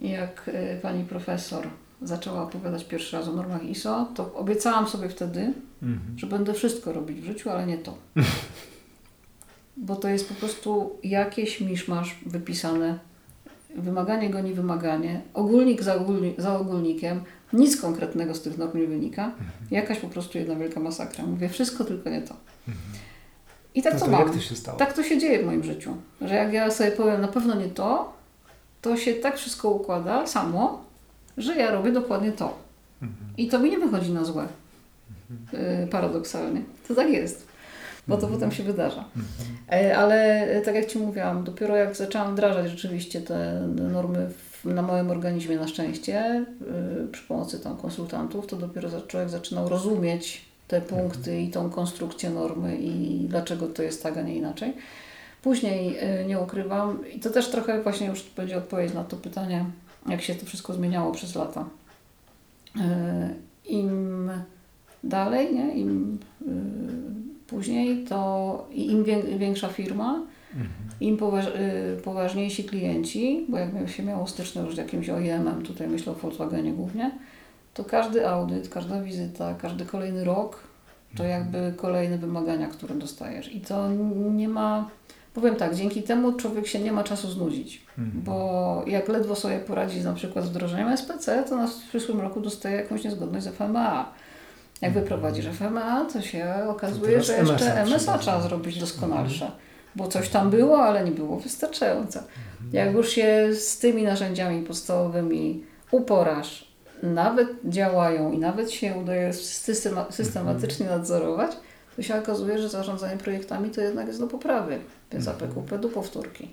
I 0.00 0.10
jak 0.10 0.48
y, 0.48 0.78
pani 0.82 1.04
profesor 1.04 1.66
zaczęła 2.02 2.42
opowiadać 2.42 2.84
pierwszy 2.84 3.16
raz 3.16 3.28
o 3.28 3.32
normach 3.32 3.64
ISO, 3.64 4.08
to 4.14 4.34
obiecałam 4.34 4.88
sobie 4.88 5.08
wtedy, 5.08 5.52
Mhm. 5.82 6.18
że 6.18 6.26
będę 6.26 6.54
wszystko 6.54 6.92
robić 6.92 7.20
w 7.20 7.24
życiu, 7.24 7.50
ale 7.50 7.66
nie 7.66 7.78
to. 7.78 7.94
Bo 9.76 9.96
to 9.96 10.08
jest 10.08 10.28
po 10.28 10.34
prostu 10.34 10.98
jakieś 11.02 11.60
miszmasz 11.60 12.16
wypisane. 12.26 12.98
Wymaganie 13.76 14.30
goni 14.30 14.54
wymaganie, 14.54 15.20
ogólnik 15.34 15.82
za, 15.82 15.94
ogólni, 15.94 16.34
za 16.38 16.58
ogólnikiem, 16.58 17.20
nic 17.52 17.80
konkretnego 17.80 18.34
z 18.34 18.42
tych 18.42 18.58
norm 18.58 18.78
nie 18.80 18.86
wynika. 18.86 19.32
Jakaś 19.70 19.98
po 19.98 20.08
prostu 20.08 20.38
jedna 20.38 20.54
wielka 20.54 20.80
masakra. 20.80 21.26
Mówię 21.26 21.48
wszystko, 21.48 21.84
tylko 21.84 22.10
nie 22.10 22.22
to. 22.22 22.34
I 23.74 23.82
tak 23.82 23.92
No 23.94 23.98
to 24.00 24.04
to 24.04 24.10
mam. 24.10 24.20
jak 24.20 24.30
to 24.30 24.40
się 24.40 24.56
stało? 24.56 24.78
Tak 24.78 24.92
to 24.92 25.02
się 25.02 25.18
dzieje 25.18 25.42
w 25.42 25.46
moim 25.46 25.64
życiu. 25.64 25.96
Że 26.20 26.34
jak 26.34 26.52
ja 26.52 26.70
sobie 26.70 26.90
powiem 26.92 27.20
na 27.20 27.28
pewno 27.28 27.54
nie 27.54 27.68
to, 27.68 28.12
to 28.82 28.96
się 28.96 29.14
tak 29.14 29.36
wszystko 29.38 29.70
układa 29.70 30.26
samo, 30.26 30.84
że 31.36 31.56
ja 31.56 31.70
robię 31.70 31.92
dokładnie 31.92 32.32
to. 32.32 32.58
Mhm. 33.02 33.30
I 33.36 33.48
to 33.48 33.58
mi 33.58 33.70
nie 33.70 33.78
wychodzi 33.78 34.12
na 34.12 34.24
złe. 34.24 34.48
Yy, 35.52 35.86
paradoksalnie. 35.90 36.62
To 36.88 36.94
tak 36.94 37.08
jest. 37.10 37.49
Bo 38.08 38.16
to 38.16 38.26
potem 38.26 38.52
się 38.52 38.62
wydarza. 38.62 39.04
E, 39.72 39.96
Ale 39.96 40.46
e, 40.50 40.60
tak 40.60 40.74
jak 40.74 40.86
Ci 40.86 40.98
mówiłam, 40.98 41.44
dopiero 41.44 41.76
jak 41.76 41.96
zaczęłam 41.96 42.32
wdrażać 42.32 42.70
rzeczywiście 42.70 43.20
te 43.20 43.60
normy 43.92 44.30
w, 44.30 44.64
na 44.64 44.82
małym 44.82 45.10
organizmie 45.10 45.56
na 45.56 45.68
szczęście, 45.68 46.44
yy, 47.00 47.08
przy 47.12 47.26
pomocy 47.26 47.60
tam 47.60 47.76
konsultantów, 47.76 48.46
to 48.46 48.56
dopiero 48.56 49.02
człowiek 49.02 49.28
zaczynał 49.28 49.68
rozumieć 49.68 50.44
te 50.68 50.80
punkty 50.80 51.40
i 51.40 51.50
tą 51.50 51.70
konstrukcję 51.70 52.30
normy 52.30 52.76
i 52.76 53.24
dlaczego 53.28 53.66
to 53.66 53.82
jest 53.82 54.02
tak, 54.02 54.16
a 54.16 54.22
nie 54.22 54.36
inaczej. 54.36 54.72
Później 55.42 55.92
yy, 55.92 56.24
nie 56.26 56.40
ukrywam, 56.40 57.10
i 57.14 57.20
to 57.20 57.30
też 57.30 57.50
trochę 57.50 57.82
właśnie 57.82 58.06
już 58.06 58.30
będzie 58.36 58.56
odpowiedź 58.56 58.94
na 58.94 59.04
to 59.04 59.16
pytanie, 59.16 59.64
jak 60.08 60.22
się 60.22 60.34
to 60.34 60.46
wszystko 60.46 60.72
zmieniało 60.72 61.12
przez 61.12 61.34
lata. 61.34 61.64
Yy, 62.76 62.82
Im 63.64 64.30
dalej, 65.04 65.54
nie? 65.54 65.74
im 65.74 66.18
później, 67.50 68.04
to 68.04 68.68
im 68.72 69.04
wię- 69.04 69.38
większa 69.38 69.68
firma, 69.68 70.22
Mhm. 70.54 70.70
im 71.00 71.16
poważ, 71.16 71.46
y, 71.46 72.00
poważniejsi 72.04 72.64
klienci, 72.64 73.46
bo 73.48 73.58
jak 73.58 73.88
się 73.88 74.02
miało 74.02 74.26
styczność 74.26 74.74
z 74.74 74.78
jakimś 74.78 75.08
OEM-em, 75.08 75.62
tutaj 75.62 75.88
myślę 75.88 76.12
o 76.12 76.14
Volkswagenie 76.16 76.72
głównie, 76.72 77.10
to 77.74 77.84
każdy 77.84 78.28
audyt, 78.28 78.68
każda 78.68 79.02
wizyta, 79.02 79.54
każdy 79.54 79.84
kolejny 79.84 80.24
rok 80.24 80.62
to 81.16 81.24
jakby 81.24 81.72
kolejne 81.76 82.18
wymagania, 82.18 82.66
które 82.68 82.94
dostajesz. 82.94 83.54
I 83.54 83.60
to 83.60 83.88
nie 84.30 84.48
ma 84.48 84.90
Powiem 85.34 85.56
tak, 85.56 85.74
dzięki 85.74 86.02
temu 86.02 86.32
człowiek 86.32 86.66
się 86.66 86.80
nie 86.80 86.92
ma 86.92 87.04
czasu 87.04 87.30
znudzić, 87.30 87.82
mhm. 87.98 88.24
bo 88.24 88.84
jak 88.86 89.08
ledwo 89.08 89.34
sobie 89.36 89.58
poradzi 89.58 90.00
na 90.00 90.12
przykład 90.12 90.44
z 90.44 90.48
wdrożeniem 90.48 90.96
SPC, 90.96 91.44
to 91.48 91.56
na 91.56 91.66
w 91.66 91.88
przyszłym 91.88 92.20
roku 92.20 92.40
dostaje 92.40 92.76
jakąś 92.76 93.04
niezgodność 93.04 93.46
z 93.46 93.48
FMA. 93.48 94.12
Jak 94.82 94.88
mhm. 94.88 95.04
wyprowadzisz 95.04 95.46
FMA, 95.46 96.04
to 96.12 96.22
się 96.22 96.54
okazuje, 96.68 97.18
to 97.18 97.24
że 97.24 97.36
jeszcze 97.36 97.84
MSA 97.84 98.18
trzeba 98.18 98.40
zrobić 98.40 98.80
doskonalsze, 98.80 99.44
mhm. 99.44 99.60
bo 99.96 100.08
coś 100.08 100.28
tam 100.28 100.50
było, 100.50 100.82
ale 100.82 101.04
nie 101.04 101.10
było 101.10 101.36
wystarczające. 101.36 102.18
Mhm. 102.18 102.70
Jak 102.72 102.94
już 102.94 103.08
się 103.08 103.48
z 103.54 103.78
tymi 103.78 104.02
narzędziami 104.02 104.62
podstawowymi 104.62 105.64
uporasz, 105.90 106.70
nawet 107.02 107.48
działają 107.64 108.32
i 108.32 108.38
nawet 108.38 108.70
się 108.70 108.94
udaje 108.94 109.32
systematycznie 110.10 110.86
nadzorować, 110.86 111.50
to 111.96 112.02
się 112.02 112.18
okazuje, 112.18 112.58
że 112.58 112.68
zarządzanie 112.68 113.16
projektami 113.16 113.70
to 113.70 113.80
jednak 113.80 114.06
jest 114.06 114.20
do 114.20 114.26
poprawy. 114.26 114.78
Więc 115.12 115.28
mhm. 115.28 115.50
APQP 115.50 115.78
do 115.78 115.88
powtórki. 115.88 116.48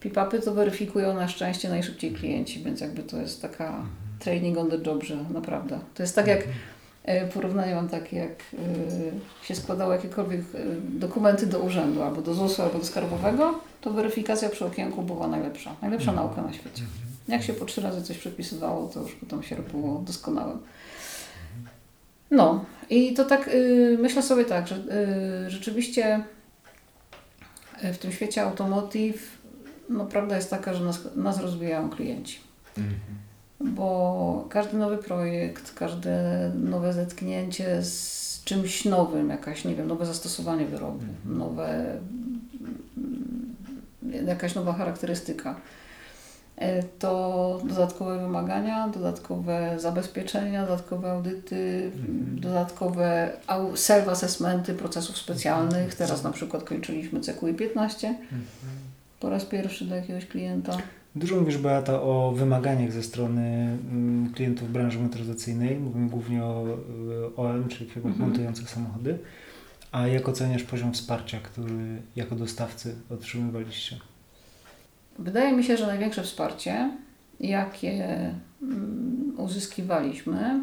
PIPAPy 0.00 0.40
to 0.40 0.54
weryfikują 0.54 1.14
na 1.14 1.28
szczęście 1.28 1.68
najszybciej 1.68 2.12
klienci, 2.12 2.62
więc 2.64 2.80
jakby 2.80 3.02
to 3.02 3.16
jest 3.16 3.42
taka 3.42 3.66
mhm. 3.66 3.88
training 4.18 4.58
on 4.58 4.70
the 4.70 4.76
job, 4.86 5.02
że 5.02 5.16
naprawdę. 5.16 5.78
To 5.94 6.02
jest 6.02 6.14
tak 6.14 6.26
jak 6.26 6.44
mhm. 7.04 7.28
e, 7.28 7.32
porównanie 7.32 7.74
mam 7.74 7.88
takie, 7.88 8.16
jak 8.16 8.30
e, 9.42 9.46
się 9.46 9.54
składało 9.54 9.92
jakiekolwiek 9.92 10.40
e, 10.40 10.44
dokumenty 10.98 11.46
do 11.46 11.58
urzędu, 11.58 12.02
albo 12.02 12.22
do 12.22 12.34
ZUS-u, 12.34 12.62
albo 12.62 12.78
do 12.78 12.84
skarbowego, 12.84 13.60
to 13.80 13.90
weryfikacja 13.90 14.48
przy 14.48 14.66
okienku 14.66 15.02
była 15.02 15.26
najlepsza. 15.26 15.74
Najlepsza 15.82 16.12
nauka 16.12 16.42
na 16.42 16.52
świecie. 16.52 16.82
Jak 17.28 17.42
się 17.42 17.52
po 17.52 17.64
trzy 17.64 17.80
razy 17.80 18.02
coś 18.02 18.18
przepisywało, 18.18 18.88
to 18.88 19.02
już 19.02 19.12
potem 19.12 19.42
się 19.42 19.56
robiło 19.56 20.02
doskonałym. 20.06 20.58
No 22.30 22.64
i 22.90 23.14
to 23.14 23.24
tak, 23.24 23.50
myślę 23.98 24.22
sobie 24.22 24.44
tak, 24.44 24.68
że 24.68 24.82
rzeczywiście 25.48 26.24
w 27.82 27.98
tym 27.98 28.12
świecie 28.12 28.42
automotive 28.42 29.38
no 29.88 30.06
prawda 30.06 30.36
jest 30.36 30.50
taka, 30.50 30.74
że 30.74 30.84
nas, 30.84 31.00
nas 31.16 31.40
rozwijają 31.40 31.90
klienci. 31.90 32.40
Mhm. 32.78 32.96
Bo 33.60 34.46
każdy 34.50 34.76
nowy 34.76 34.98
projekt, 34.98 35.74
każde 35.74 36.50
nowe 36.54 36.92
zetknięcie 36.92 37.82
z 37.82 38.42
czymś 38.44 38.84
nowym, 38.84 39.30
jakaś, 39.30 39.64
nie 39.64 39.74
wiem, 39.74 39.88
nowe 39.88 40.06
zastosowanie 40.06 40.66
wyrobu, 40.66 40.98
mhm. 41.00 41.38
nowe, 41.38 41.98
mm, 42.96 43.56
jakaś 44.26 44.54
nowa 44.54 44.72
charakterystyka 44.72 45.54
E, 46.58 46.82
to 46.82 47.60
dodatkowe 47.64 48.18
wymagania, 48.18 48.88
dodatkowe 48.88 49.74
zabezpieczenia, 49.80 50.66
dodatkowe 50.66 51.10
audyty, 51.10 51.90
mhm. 51.94 52.40
dodatkowe 52.40 53.32
self-assessmenty 53.74 54.74
procesów 54.74 55.18
specjalnych. 55.18 55.82
Mhm. 55.82 55.96
Teraz 55.98 56.22
na 56.22 56.30
przykład 56.30 56.64
kończyliśmy 56.64 57.20
CQI 57.20 57.54
15 57.54 58.08
mhm. 58.08 58.42
po 59.20 59.30
raz 59.30 59.44
pierwszy 59.44 59.84
do 59.84 59.96
jakiegoś 59.96 60.26
klienta. 60.26 60.76
Dużo 61.18 61.36
mówisz, 61.36 61.58
Beata, 61.58 62.02
o 62.02 62.32
wymaganiach 62.36 62.92
ze 62.92 63.02
strony 63.02 63.40
mm, 63.90 64.32
klientów 64.34 64.72
branży 64.72 64.98
motoryzacyjnej. 64.98 65.78
Mówimy 65.78 66.08
głównie 66.08 66.44
o 66.44 66.64
OM, 67.36 67.68
czyli 67.68 67.90
firmach 67.90 68.12
mhm. 68.12 68.28
montujących 68.28 68.70
samochody. 68.70 69.18
A 69.92 70.06
jak 70.06 70.28
oceniasz 70.28 70.62
poziom 70.62 70.92
wsparcia, 70.92 71.38
który 71.40 72.02
jako 72.16 72.34
dostawcy 72.34 72.94
otrzymywaliście? 73.10 73.96
Wydaje 75.18 75.52
mi 75.52 75.64
się, 75.64 75.76
że 75.76 75.86
największe 75.86 76.22
wsparcie, 76.22 76.90
jakie 77.40 78.34
mm, 78.62 79.34
uzyskiwaliśmy, 79.38 80.60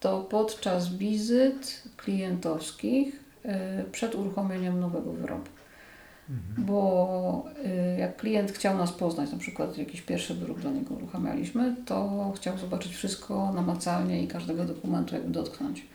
to 0.00 0.20
podczas 0.20 0.96
wizyt 0.96 1.82
klientowskich 1.96 3.24
y, 3.44 3.48
przed 3.92 4.14
uruchomieniem 4.14 4.80
nowego 4.80 5.12
wyrobu. 5.12 5.53
Mhm. 6.30 6.66
Bo 6.66 7.44
y, 7.96 7.98
jak 7.98 8.16
klient 8.16 8.52
chciał 8.52 8.78
nas 8.78 8.92
poznać, 8.92 9.32
na 9.32 9.38
przykład 9.38 9.78
jakiś 9.78 10.02
pierwszy 10.02 10.34
wyrób 10.34 10.60
dla 10.60 10.70
niego 10.70 10.94
uruchamialiśmy, 10.94 11.76
to 11.86 12.32
chciał 12.36 12.58
zobaczyć 12.58 12.94
wszystko 12.94 13.52
namacalnie 13.52 14.22
i 14.22 14.28
każdego 14.28 14.64
dokumentu 14.64 15.14
jakby 15.14 15.30
dotknąć. 15.30 15.86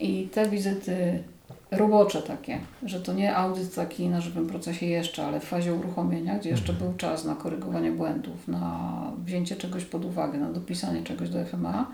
I 0.00 0.28
te 0.32 0.50
wizyty 0.50 1.22
robocze 1.70 2.22
takie, 2.22 2.60
że 2.82 3.00
to 3.00 3.12
nie 3.12 3.36
audyt 3.36 3.74
taki 3.74 4.08
na 4.08 4.20
żywym 4.20 4.46
procesie 4.46 4.86
jeszcze, 4.86 5.26
ale 5.26 5.40
w 5.40 5.44
fazie 5.44 5.74
uruchomienia, 5.74 6.38
gdzie 6.38 6.50
jeszcze 6.50 6.72
mhm. 6.72 6.88
był 6.88 6.98
czas 6.98 7.24
na 7.24 7.34
korygowanie 7.34 7.92
błędów, 7.92 8.48
na 8.48 8.90
wzięcie 9.24 9.56
czegoś 9.56 9.84
pod 9.84 10.04
uwagę, 10.04 10.38
na 10.38 10.52
dopisanie 10.52 11.02
czegoś 11.02 11.30
do 11.30 11.44
FMA, 11.44 11.86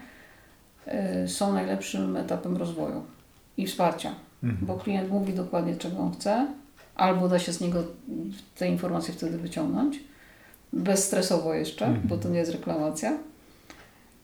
y, 1.24 1.28
są 1.28 1.52
najlepszym 1.52 2.16
etapem 2.16 2.56
rozwoju 2.56 3.02
i 3.56 3.66
wsparcia, 3.66 4.14
mhm. 4.42 4.66
bo 4.66 4.76
klient 4.76 5.10
mówi 5.10 5.32
dokładnie 5.32 5.76
czego 5.76 5.98
on 5.98 6.12
chce, 6.12 6.46
albo 6.96 7.28
da 7.28 7.38
się 7.38 7.52
z 7.52 7.60
niego 7.60 7.84
te 8.58 8.68
informacje 8.68 9.14
wtedy 9.14 9.38
wyciągnąć, 9.38 10.00
bezstresowo 10.72 11.54
jeszcze, 11.54 11.86
mhm. 11.86 12.08
bo 12.08 12.16
to 12.16 12.28
nie 12.28 12.38
jest 12.38 12.52
reklamacja 12.52 13.18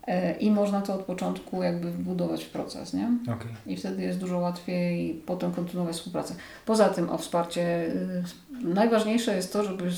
E, 0.07 0.37
I 0.39 0.51
można 0.51 0.81
to 0.81 0.95
od 0.95 1.05
początku 1.05 1.63
jakby 1.63 1.91
wbudować 1.91 2.45
w 2.45 2.51
proces, 2.51 2.95
nie? 2.95 3.11
Okay. 3.25 3.53
I 3.67 3.77
wtedy 3.77 4.03
jest 4.03 4.19
dużo 4.19 4.39
łatwiej 4.39 5.23
potem 5.27 5.53
kontynuować 5.53 5.97
współpracę. 5.97 6.35
Poza 6.67 6.89
tym 6.89 7.11
o 7.11 7.19
wsparcie, 7.19 7.87
y, 7.87 8.23
najważniejsze 8.65 9.37
jest 9.37 9.53
to, 9.53 9.65
żeby 9.65 9.91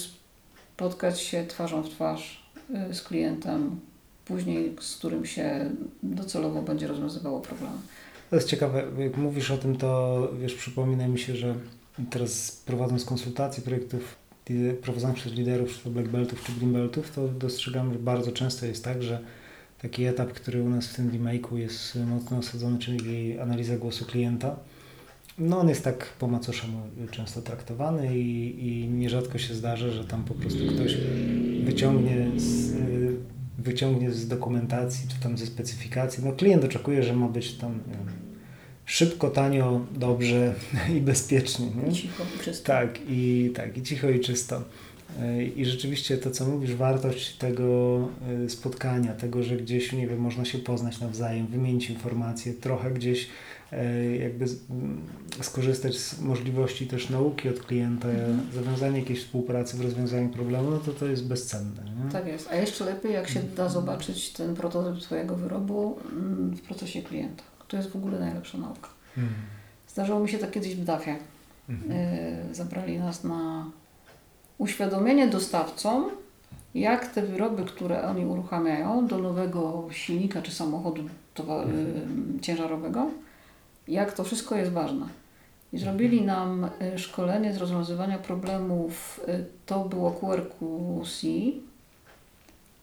spotkać 0.74 1.20
się 1.20 1.46
twarzą 1.46 1.82
w 1.82 1.88
twarz 1.88 2.44
y, 2.90 2.94
z 2.94 3.02
klientem, 3.02 3.80
później 4.24 4.76
z 4.80 4.96
którym 4.96 5.26
się 5.26 5.70
docelowo 6.02 6.62
będzie 6.62 6.86
rozwiązywało 6.86 7.40
problemy. 7.40 7.76
To 8.30 8.36
jest 8.36 8.48
ciekawe, 8.48 8.82
jak 8.98 9.16
mówisz 9.16 9.50
o 9.50 9.58
tym, 9.58 9.76
to 9.76 10.28
wiesz, 10.40 10.54
przypomina 10.54 11.08
mi 11.08 11.18
się, 11.18 11.36
że 11.36 11.54
teraz 12.10 12.62
prowadząc 12.66 13.04
konsultacje 13.04 13.62
projektów 13.62 14.16
prowadzonych 14.82 15.16
przez 15.16 15.32
liderów, 15.32 15.74
czy 15.74 15.84
to 15.84 15.90
black 15.90 16.08
beltów, 16.08 16.44
czy 16.44 16.52
green 16.52 16.72
beltów, 16.72 17.10
to 17.10 17.28
dostrzegam, 17.28 17.92
że 17.92 17.98
bardzo 17.98 18.32
często 18.32 18.66
jest 18.66 18.84
tak, 18.84 19.02
że 19.02 19.20
taki 19.82 20.04
etap, 20.04 20.32
który 20.32 20.62
u 20.62 20.68
nas 20.68 20.86
w 20.86 20.96
tym 20.96 21.10
remake'u 21.10 21.56
jest 21.56 21.98
mocno 22.06 22.38
osadzony, 22.38 22.78
czyli 22.78 23.38
analiza 23.38 23.76
głosu 23.76 24.04
klienta. 24.04 24.56
No 25.38 25.58
on 25.58 25.68
jest 25.68 25.84
tak 25.84 26.06
po 26.18 26.26
macoszemu 26.26 26.78
często 27.10 27.42
traktowany 27.42 28.18
i, 28.18 28.68
i 28.68 28.88
nierzadko 28.88 29.38
się 29.38 29.54
zdarza, 29.54 29.90
że 29.90 30.04
tam 30.04 30.24
po 30.24 30.34
prostu 30.34 30.58
ktoś 30.74 30.96
wyciągnie 31.64 32.30
z, 32.36 32.72
wyciągnie 33.58 34.12
z 34.12 34.28
dokumentacji 34.28 35.08
czy 35.08 35.20
tam 35.20 35.38
ze 35.38 35.46
specyfikacji. 35.46 36.24
No 36.24 36.32
klient 36.32 36.64
oczekuje, 36.64 37.02
że 37.02 37.16
ma 37.16 37.28
być 37.28 37.52
tam 37.52 37.80
szybko, 38.84 39.30
tanio, 39.30 39.80
dobrze 39.92 40.54
i 40.96 41.00
bezpiecznie. 41.00 41.66
Nie? 41.66 41.92
Cicho 41.92 42.24
i 42.36 42.44
czysto. 42.44 42.66
Tak, 42.66 42.98
i 43.08 43.52
tak, 43.56 43.78
i 43.78 43.82
cicho 43.82 44.10
i 44.10 44.20
czysto. 44.20 44.62
I 45.56 45.64
rzeczywiście 45.64 46.18
to, 46.18 46.30
co 46.30 46.44
mówisz, 46.44 46.74
wartość 46.74 47.36
tego 47.36 47.98
e, 48.44 48.48
spotkania, 48.48 49.12
tego, 49.12 49.42
że 49.42 49.56
gdzieś, 49.56 49.92
nie 49.92 50.08
wiem, 50.08 50.18
można 50.18 50.44
się 50.44 50.58
poznać 50.58 51.00
nawzajem, 51.00 51.46
wymienić 51.46 51.90
informacje, 51.90 52.54
trochę 52.54 52.90
gdzieś 52.90 53.28
e, 53.72 54.16
jakby 54.16 54.44
skorzystać 55.40 55.98
z 55.98 56.20
możliwości 56.20 56.86
też 56.86 57.10
nauki 57.10 57.48
od 57.48 57.60
klienta, 57.60 58.08
mhm. 58.08 58.40
zawiązanie 58.54 58.98
jakiejś 58.98 59.20
współpracy 59.20 59.76
w 59.76 59.80
rozwiązaniu 59.80 60.28
problemu, 60.28 60.70
no 60.70 60.78
to 60.78 60.92
to 60.92 61.06
jest 61.06 61.26
bezcenne. 61.26 61.82
Nie? 62.04 62.12
Tak 62.12 62.26
jest. 62.26 62.48
A 62.50 62.56
jeszcze 62.56 62.84
lepiej, 62.84 63.12
jak 63.12 63.28
się 63.28 63.40
da 63.56 63.68
zobaczyć 63.68 64.30
ten 64.30 64.54
prototyp 64.54 65.02
Twojego 65.02 65.36
wyrobu 65.36 65.98
mm, 66.12 66.56
w 66.56 66.60
procesie 66.60 67.02
klienta. 67.02 67.53
To 67.74 67.78
jest 67.78 67.90
w 67.90 67.96
ogóle 67.96 68.18
najlepsza 68.18 68.58
nauka. 68.58 68.88
Mhm. 69.18 69.34
Zdarzyło 69.88 70.20
mi 70.20 70.28
się 70.28 70.38
tak 70.38 70.50
kiedyś 70.50 70.74
w 70.74 70.84
DAF-ie. 70.84 71.16
Mhm. 71.68 71.92
E, 71.92 72.54
zabrali 72.54 72.98
nas 72.98 73.24
na 73.24 73.70
uświadomienie 74.58 75.28
dostawcom, 75.28 76.10
jak 76.74 77.06
te 77.06 77.22
wyroby, 77.22 77.64
które 77.64 78.08
oni 78.08 78.26
uruchamiają 78.26 79.06
do 79.06 79.18
nowego 79.18 79.88
silnika 79.90 80.42
czy 80.42 80.52
samochodu 80.52 81.02
mhm. 81.38 82.40
ciężarowego, 82.40 83.10
jak 83.88 84.12
to 84.12 84.24
wszystko 84.24 84.56
jest 84.56 84.72
ważne. 84.72 85.06
I 85.72 85.78
zrobili 85.78 86.22
nam 86.22 86.68
y, 86.94 86.98
szkolenie 86.98 87.54
z 87.54 87.56
rozwiązywania 87.56 88.18
problemów, 88.18 89.20
y, 89.28 89.44
to 89.66 89.84
było 89.84 90.10
QRQC, 90.10 91.26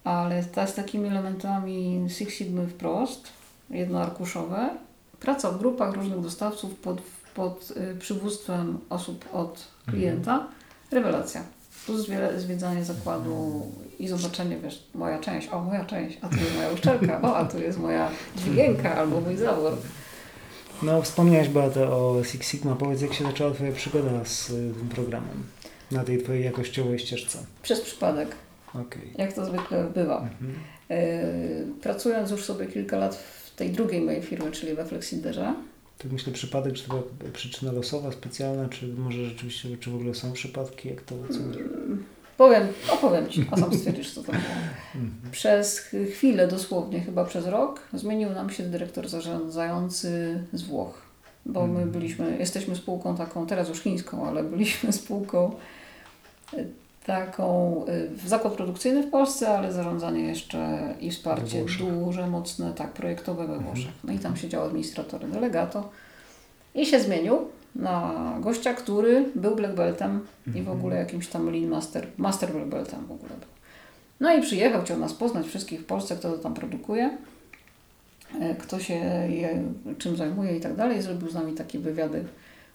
ale 0.03 0.43
ta 0.43 0.67
z 0.67 0.75
takimi 0.75 1.10
elementami 1.10 2.05
Six 2.10 2.33
Sigma 2.33 2.62
wprost, 2.62 3.40
jednoarkuszowe, 3.71 4.69
praca 5.19 5.51
w 5.51 5.59
grupach 5.59 5.93
różnych 5.93 6.19
dostawców 6.19 6.75
pod, 6.75 7.01
pod 7.35 7.73
y, 7.91 7.95
przywództwem 7.99 8.79
osób 8.89 9.25
od 9.33 9.67
klienta, 9.85 10.33
mhm. 10.33 10.51
rewelacja 10.91 11.43
plus 11.85 12.07
zwiedzanie 12.37 12.85
zakładu 12.85 13.65
i 13.99 14.07
zobaczenie, 14.07 14.57
wiesz, 14.57 14.83
moja 14.93 15.19
część, 15.19 15.49
o 15.49 15.61
moja 15.61 15.85
część, 15.85 16.17
a 16.21 16.29
tu 16.29 16.35
jest 16.35 16.55
moja 16.55 16.71
uszczelka, 16.71 17.21
o 17.21 17.35
a 17.37 17.45
tu 17.45 17.59
jest 17.59 17.79
moja 17.79 18.09
dźwigienka 18.35 18.95
albo 18.95 19.21
mój 19.21 19.37
zawór. 19.37 19.71
No, 20.83 21.01
wspomniałeś 21.01 21.49
bardzo 21.49 21.83
o 21.83 22.23
Six 22.23 22.47
Sigma. 22.47 22.75
Powiedz, 22.75 23.01
jak 23.01 23.13
się 23.13 23.23
zaczęła 23.23 23.51
Twoja 23.51 23.71
przygoda 23.71 24.25
z 24.25 24.49
y, 24.49 24.73
tym 24.79 24.89
programem 24.89 25.43
na 25.91 26.03
tej 26.03 26.23
Twojej 26.23 26.45
jakościowej 26.45 26.99
ścieżce? 26.99 27.39
Przez 27.61 27.81
przypadek. 27.81 28.35
Okay. 28.69 29.01
Jak 29.17 29.33
to 29.33 29.45
zwykle 29.45 29.83
bywa. 29.83 30.21
Mhm. 30.21 30.55
Y, 30.91 31.67
pracując 31.81 32.31
już 32.31 32.43
sobie 32.43 32.67
kilka 32.67 32.97
lat 32.97 33.15
w 33.15 33.40
tej 33.55 33.70
drugiej 33.70 34.01
mojej 34.01 34.22
firmie, 34.22 34.51
czyli 34.51 34.74
we 34.74 34.86
Flexiderze, 34.86 35.53
Tak 35.98 36.12
myślę, 36.12 36.34
przypadek, 36.34 36.74
czy 36.74 36.84
to 36.84 36.89
była 36.89 37.31
przyczyna 37.34 37.72
losowa, 37.72 38.12
specjalna, 38.12 38.70
czy 38.70 38.88
może 38.88 39.25
rzeczywiście, 39.25 39.77
czy 39.77 39.91
w 39.91 39.96
ogóle 39.96 40.15
są 40.15 40.34
przypadki, 40.34 40.89
jak 40.89 41.01
to 41.01 41.15
oceniasz? 41.29 41.58
Powiem, 42.38 42.67
opowiem 42.91 43.29
Ci, 43.29 43.46
a 43.51 43.58
sam 43.58 43.77
stwierdzisz, 43.77 44.13
co 44.13 44.24
to 44.24 44.31
było. 44.31 44.43
Przez 45.31 45.79
chwilę, 46.12 46.48
dosłownie, 46.48 47.00
chyba 47.01 47.25
przez 47.25 47.46
rok, 47.46 47.79
zmienił 47.93 48.29
nam 48.29 48.50
się 48.50 48.63
dyrektor 48.63 49.10
zarządzający 49.10 50.43
z 50.53 50.62
Włoch. 50.62 51.01
Bo 51.46 51.67
my 51.67 51.86
byliśmy, 51.86 52.38
jesteśmy 52.39 52.75
spółką 52.75 53.17
taką, 53.17 53.48
teraz 53.48 53.70
już 53.70 53.79
chińską, 53.79 54.27
ale 54.27 54.43
byliśmy 54.43 54.93
spółką 54.93 55.51
taką, 57.05 57.75
y, 58.25 58.27
zakład 58.27 58.53
produkcyjny 58.53 59.03
w 59.03 59.10
Polsce, 59.10 59.50
ale 59.58 59.74
zarządzanie 59.74 60.24
jeszcze 60.24 60.93
i 61.00 61.12
wsparcie 61.12 61.65
duże, 61.79 62.27
mocne, 62.27 62.74
tak, 62.74 62.91
projektowe 62.91 63.48
we 63.48 63.60
Włoszech. 63.60 63.91
No 64.03 64.13
i 64.13 64.20
tam 64.20 64.38
siedział 64.38 64.63
administrator 64.63 65.27
delegato 65.27 65.89
i 66.75 66.86
się 66.86 67.00
zmienił 67.00 67.38
na 67.75 68.13
gościa, 68.41 68.74
który 68.74 69.25
był 69.36 69.55
black 69.55 69.75
beltem 69.75 70.25
i 70.48 70.51
w 70.51 70.58
mhm. 70.58 70.77
ogóle 70.77 70.96
jakimś 70.96 71.27
tam 71.27 71.51
lean 71.51 71.67
master, 71.67 72.08
master 72.17 72.51
black 72.51 72.67
beltem 72.67 73.05
w 73.05 73.12
ogóle 73.12 73.29
był. 73.29 73.50
No 74.20 74.34
i 74.34 74.41
przyjechał, 74.41 74.81
chciał 74.81 75.00
nas 75.00 75.13
poznać 75.13 75.48
wszystkich 75.48 75.81
w 75.81 75.86
Polsce, 75.86 76.15
kto 76.15 76.31
to 76.31 76.38
tam 76.38 76.53
produkuje, 76.53 77.17
e, 78.41 78.55
kto 78.55 78.79
się 78.79 78.93
je, 79.29 79.63
czym 79.98 80.17
zajmuje 80.17 80.58
i 80.58 80.60
tak 80.60 80.75
dalej. 80.75 81.01
Zrobił 81.01 81.29
z 81.29 81.34
nami 81.34 81.53
takie 81.53 81.79
wywiady 81.79 82.25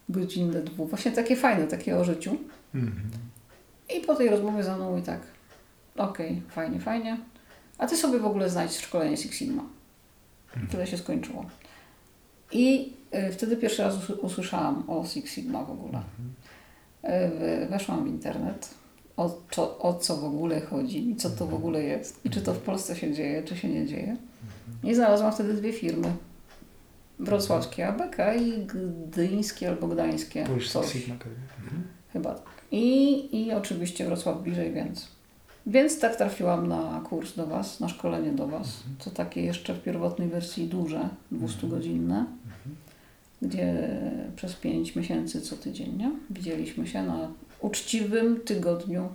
godzinne, 0.09 0.63
dwu, 0.63 0.87
właśnie 0.87 1.13
takie 1.13 1.37
fajne, 1.37 1.67
takie 1.67 1.97
o 1.97 2.05
życiu. 2.05 2.37
Mhm. 2.75 3.11
I 3.97 4.01
po 4.01 4.15
tej 4.15 4.29
rozmowie 4.29 4.65
za 4.65 4.77
mną 4.77 4.99
i 4.99 5.03
tak, 5.03 5.21
okej, 5.97 6.31
okay, 6.31 6.51
fajnie, 6.51 6.81
fajnie. 6.81 7.19
A 7.79 7.87
ty 7.87 7.97
sobie 7.97 8.19
w 8.19 8.27
ogóle 8.27 8.51
znajdź 8.51 8.77
szkolenie 8.77 9.17
Six 9.17 9.37
Sigma. 9.37 9.63
I 10.65 10.67
tyle 10.67 10.87
się 10.87 10.99
skończyło. 10.99 11.47
I 12.53 12.93
y, 13.15 13.33
wtedy 13.33 13.57
pierwszy 13.57 13.83
raz 13.83 14.11
usłyszałam 14.11 14.91
o 14.91 15.07
Six 15.07 15.33
Sigma 15.33 15.65
w 15.65 15.71
ogóle. 15.71 16.03
Y, 17.05 17.67
weszłam 17.67 18.05
w 18.05 18.09
internet, 18.09 18.75
o, 19.17 19.41
co, 19.51 19.79
o 19.79 19.95
co 19.95 20.17
w 20.17 20.25
ogóle 20.25 20.61
chodzi 20.61 21.11
i 21.11 21.17
co 21.17 21.31
to 21.31 21.47
w 21.47 21.55
ogóle 21.55 21.83
jest. 21.83 22.21
I 22.25 22.31
czy 22.31 22.41
to 22.41 22.55
w 22.55 22.59
Polsce 22.59 22.97
się 22.97 23.15
dzieje, 23.15 23.43
czy 23.43 23.57
się 23.57 23.69
nie 23.69 23.87
dzieje. 23.87 24.17
I 24.85 24.95
znalazłam 24.95 25.33
wtedy 25.33 25.55
dwie 25.55 25.73
firmy. 25.73 26.13
Wrocławskie 27.19 27.89
ABK 27.89 28.17
i 28.41 28.67
gdyńskie 28.67 29.69
albo 29.69 29.89
gdańskie. 29.89 30.47
Coś. 30.69 30.93
Chyba 32.13 32.35
tak. 32.35 32.56
I, 32.71 33.29
I 33.43 33.53
oczywiście 33.53 34.07
Wrocław 34.07 34.43
bliżej, 34.43 34.73
więc. 34.73 35.09
Więc 35.67 36.01
tak 36.01 36.17
trafiłam 36.17 36.69
na 36.69 37.01
kurs 37.05 37.35
do 37.35 37.47
Was, 37.47 37.81
na 37.81 37.89
szkolenie 37.89 38.31
do 38.31 38.47
Was. 38.47 38.67
Mhm. 38.67 38.97
To 39.05 39.11
takie 39.11 39.43
jeszcze 39.43 39.75
w 39.75 39.83
pierwotnej 39.83 40.29
wersji 40.29 40.67
duże, 40.67 41.09
200-godzinne, 41.33 42.25
mhm. 42.45 42.77
gdzie 43.43 43.89
przez 44.37 44.55
5 44.55 44.97
miesięcy 44.97 45.41
co 45.41 45.57
tydzień 45.57 45.97
nie? 45.97 46.11
widzieliśmy 46.31 46.87
się 46.87 47.03
na 47.03 47.29
uczciwym 47.61 48.41
tygodniu 48.41 49.09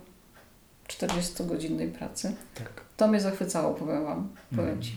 40-godzinnej 0.88 1.90
pracy. 1.90 2.34
Tak. 2.54 2.84
To 2.96 3.08
mnie 3.08 3.20
zachwycało, 3.20 3.74
powiem 3.74 4.04
Wam, 4.04 4.28
powiem 4.50 4.64
mhm. 4.64 4.82
Ci, 4.82 4.92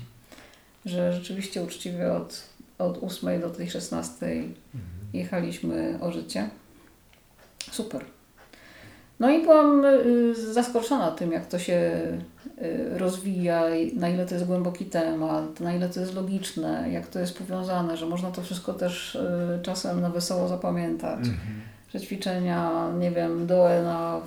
że 0.86 1.14
rzeczywiście 1.14 1.64
uczciwie 1.64 2.14
od, 2.14 2.44
od 2.78 3.04
8 3.04 3.42
do 3.42 3.50
tej 3.50 3.70
16 3.70 4.44
jechaliśmy 5.14 5.98
o 6.02 6.12
życie. 6.12 6.50
Super. 7.72 8.06
No 9.20 9.30
i 9.30 9.42
byłam 9.42 9.86
y, 9.86 10.54
zaskoczona 10.54 11.12
tym, 11.12 11.32
jak 11.32 11.46
to 11.46 11.60
się 11.60 12.02
y, 12.62 12.98
rozwija, 12.98 13.64
na 13.96 14.10
ile 14.10 14.26
to 14.26 14.34
jest 14.34 14.48
głęboki 14.48 14.86
temat, 14.86 15.60
na 15.60 15.74
ile 15.74 15.90
to 15.90 16.00
jest 16.00 16.16
logiczne, 16.16 16.90
jak 16.92 17.08
to 17.08 17.20
jest 17.20 17.38
powiązane, 17.38 17.98
że 17.98 18.06
można 18.06 18.32
to 18.32 18.42
wszystko 18.42 18.74
też 18.74 19.16
y, 19.16 19.60
czasem 19.62 20.02
na 20.02 20.10
wesoło 20.10 20.48
zapamiętać. 20.48 21.20
Mhm. 21.20 21.62
Że 21.94 22.02
ćwiczenia, 22.02 22.90
nie 23.00 23.12
wiem, 23.12 23.48
doe 23.48 23.84
na 23.84 24.22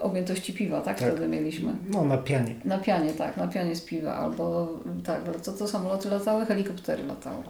objętości 0.00 0.52
piwa, 0.52 0.80
tak? 0.80 0.98
tak? 0.98 1.08
Wtedy 1.08 1.28
mieliśmy. 1.28 1.72
No, 1.90 2.04
na 2.04 2.18
pianie. 2.18 2.54
Na 2.64 2.78
pianie, 2.78 3.12
tak, 3.12 3.36
na 3.36 3.48
pianie 3.48 3.76
z 3.76 3.84
piwa, 3.84 4.14
albo 4.14 4.68
tak, 5.04 5.20
to, 5.44 5.52
to 5.52 5.68
samoloty 5.68 6.08
latały, 6.08 6.46
helikoptery 6.46 7.06
latały. 7.06 7.42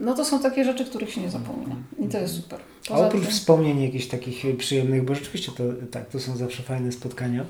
No 0.00 0.14
to 0.14 0.24
są 0.24 0.42
takie 0.42 0.64
rzeczy, 0.64 0.84
których 0.84 1.10
się 1.10 1.20
nie 1.20 1.30
zapomina. 1.30 1.76
I 1.98 2.08
to 2.08 2.18
jest 2.18 2.34
super. 2.34 2.60
Poza 2.88 3.04
A 3.04 3.06
oprócz 3.06 3.22
tym... 3.22 3.32
wspomnień 3.32 3.82
jakichś 3.82 4.06
takich 4.06 4.56
przyjemnych, 4.58 5.04
bo 5.04 5.14
rzeczywiście 5.14 5.52
to 5.52 5.64
tak, 5.90 6.08
to 6.08 6.20
są 6.20 6.36
zawsze 6.36 6.62
fajne 6.62 6.92
spotkania. 6.92 7.44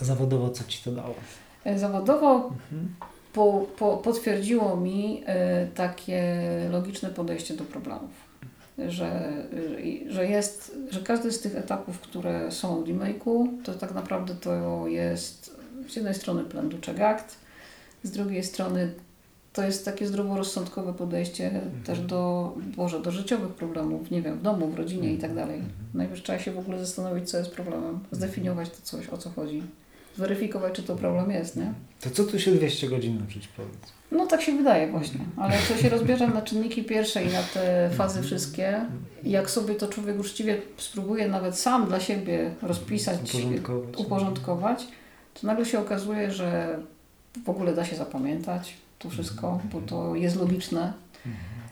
Zawodowo 0.00 0.50
co 0.50 0.64
Ci 0.64 0.82
to 0.84 0.92
dało? 0.92 1.14
E, 1.64 1.78
zawodowo 1.78 2.36
mhm. 2.36 2.94
po, 3.32 3.66
po, 3.78 3.96
potwierdziło 3.96 4.76
mi 4.76 5.22
y, 5.22 5.74
takie 5.74 6.44
logiczne 6.70 7.10
podejście 7.10 7.54
do 7.54 7.64
problemów. 7.64 8.26
Że, 8.88 9.32
że 10.08 10.26
jest, 10.26 10.76
że 10.90 11.00
każdy 11.00 11.32
z 11.32 11.40
tych 11.40 11.56
etapów, 11.56 12.00
które 12.00 12.52
są 12.52 12.84
w 12.84 12.88
remake'u, 12.88 13.48
to 13.64 13.74
tak 13.74 13.94
naprawdę 13.94 14.34
to 14.34 14.86
jest 14.88 15.56
z 15.88 15.96
jednej 15.96 16.14
strony 16.14 16.44
plan 16.44 16.68
do 16.68 17.06
act, 17.06 17.36
z 18.02 18.10
drugiej 18.10 18.44
strony 18.44 18.94
to 19.56 19.62
jest 19.62 19.84
takie 19.84 20.06
zdroworozsądkowe 20.06 20.94
podejście 20.94 21.46
mhm. 21.46 21.82
też 21.82 22.00
do, 22.00 22.52
Boże, 22.76 23.00
do 23.00 23.10
życiowych 23.10 23.48
problemów, 23.48 24.10
nie 24.10 24.22
wiem, 24.22 24.38
w 24.38 24.42
domu, 24.42 24.68
w 24.68 24.74
rodzinie 24.74 25.12
i 25.12 25.18
tak 25.18 25.30
mhm. 25.30 25.48
dalej. 25.48 25.60
Mhm. 25.60 25.74
Najpierw 25.94 26.22
trzeba 26.22 26.38
się 26.38 26.52
w 26.52 26.58
ogóle 26.58 26.78
zastanowić, 26.78 27.30
co 27.30 27.38
jest 27.38 27.50
problemem, 27.50 27.98
zdefiniować 28.12 28.70
to 28.70 28.76
coś, 28.82 29.08
o 29.08 29.18
co 29.18 29.30
chodzi, 29.30 29.62
zweryfikować, 30.16 30.74
czy 30.74 30.82
to 30.82 30.96
problem 30.96 31.30
jest, 31.30 31.56
nie? 31.56 31.72
To 32.00 32.10
co 32.10 32.24
tu 32.24 32.38
się 32.38 32.52
200 32.52 32.88
godzin 32.88 33.18
nauczyć 33.18 33.48
powiedz? 33.48 33.92
No 34.12 34.26
tak 34.26 34.42
się 34.42 34.56
wydaje 34.56 34.90
właśnie, 34.90 35.20
ale 35.36 35.54
jak 35.54 35.66
to 35.66 35.76
się 35.76 35.88
rozbierze 35.88 36.28
na 36.28 36.42
czynniki 36.42 36.84
pierwsze 36.84 37.24
i 37.24 37.26
na 37.26 37.42
te 37.42 37.90
fazy 37.90 38.22
wszystkie, 38.22 38.80
jak 39.22 39.50
sobie 39.50 39.74
to 39.74 39.88
człowiek 39.88 40.20
uczciwie 40.20 40.62
spróbuje 40.76 41.28
nawet 41.28 41.58
sam 41.58 41.86
dla 41.86 42.00
siebie 42.00 42.54
rozpisać, 42.62 43.20
uporządkować, 43.20 44.00
uporządkować 44.00 44.88
to 45.40 45.46
nagle 45.46 45.64
się 45.64 45.78
okazuje, 45.78 46.30
że 46.30 46.78
w 47.44 47.48
ogóle 47.48 47.74
da 47.74 47.84
się 47.84 47.96
zapamiętać, 47.96 48.76
to 48.98 49.10
wszystko, 49.10 49.60
bo 49.72 49.80
to 49.80 50.14
jest 50.14 50.36
logiczne. 50.36 50.92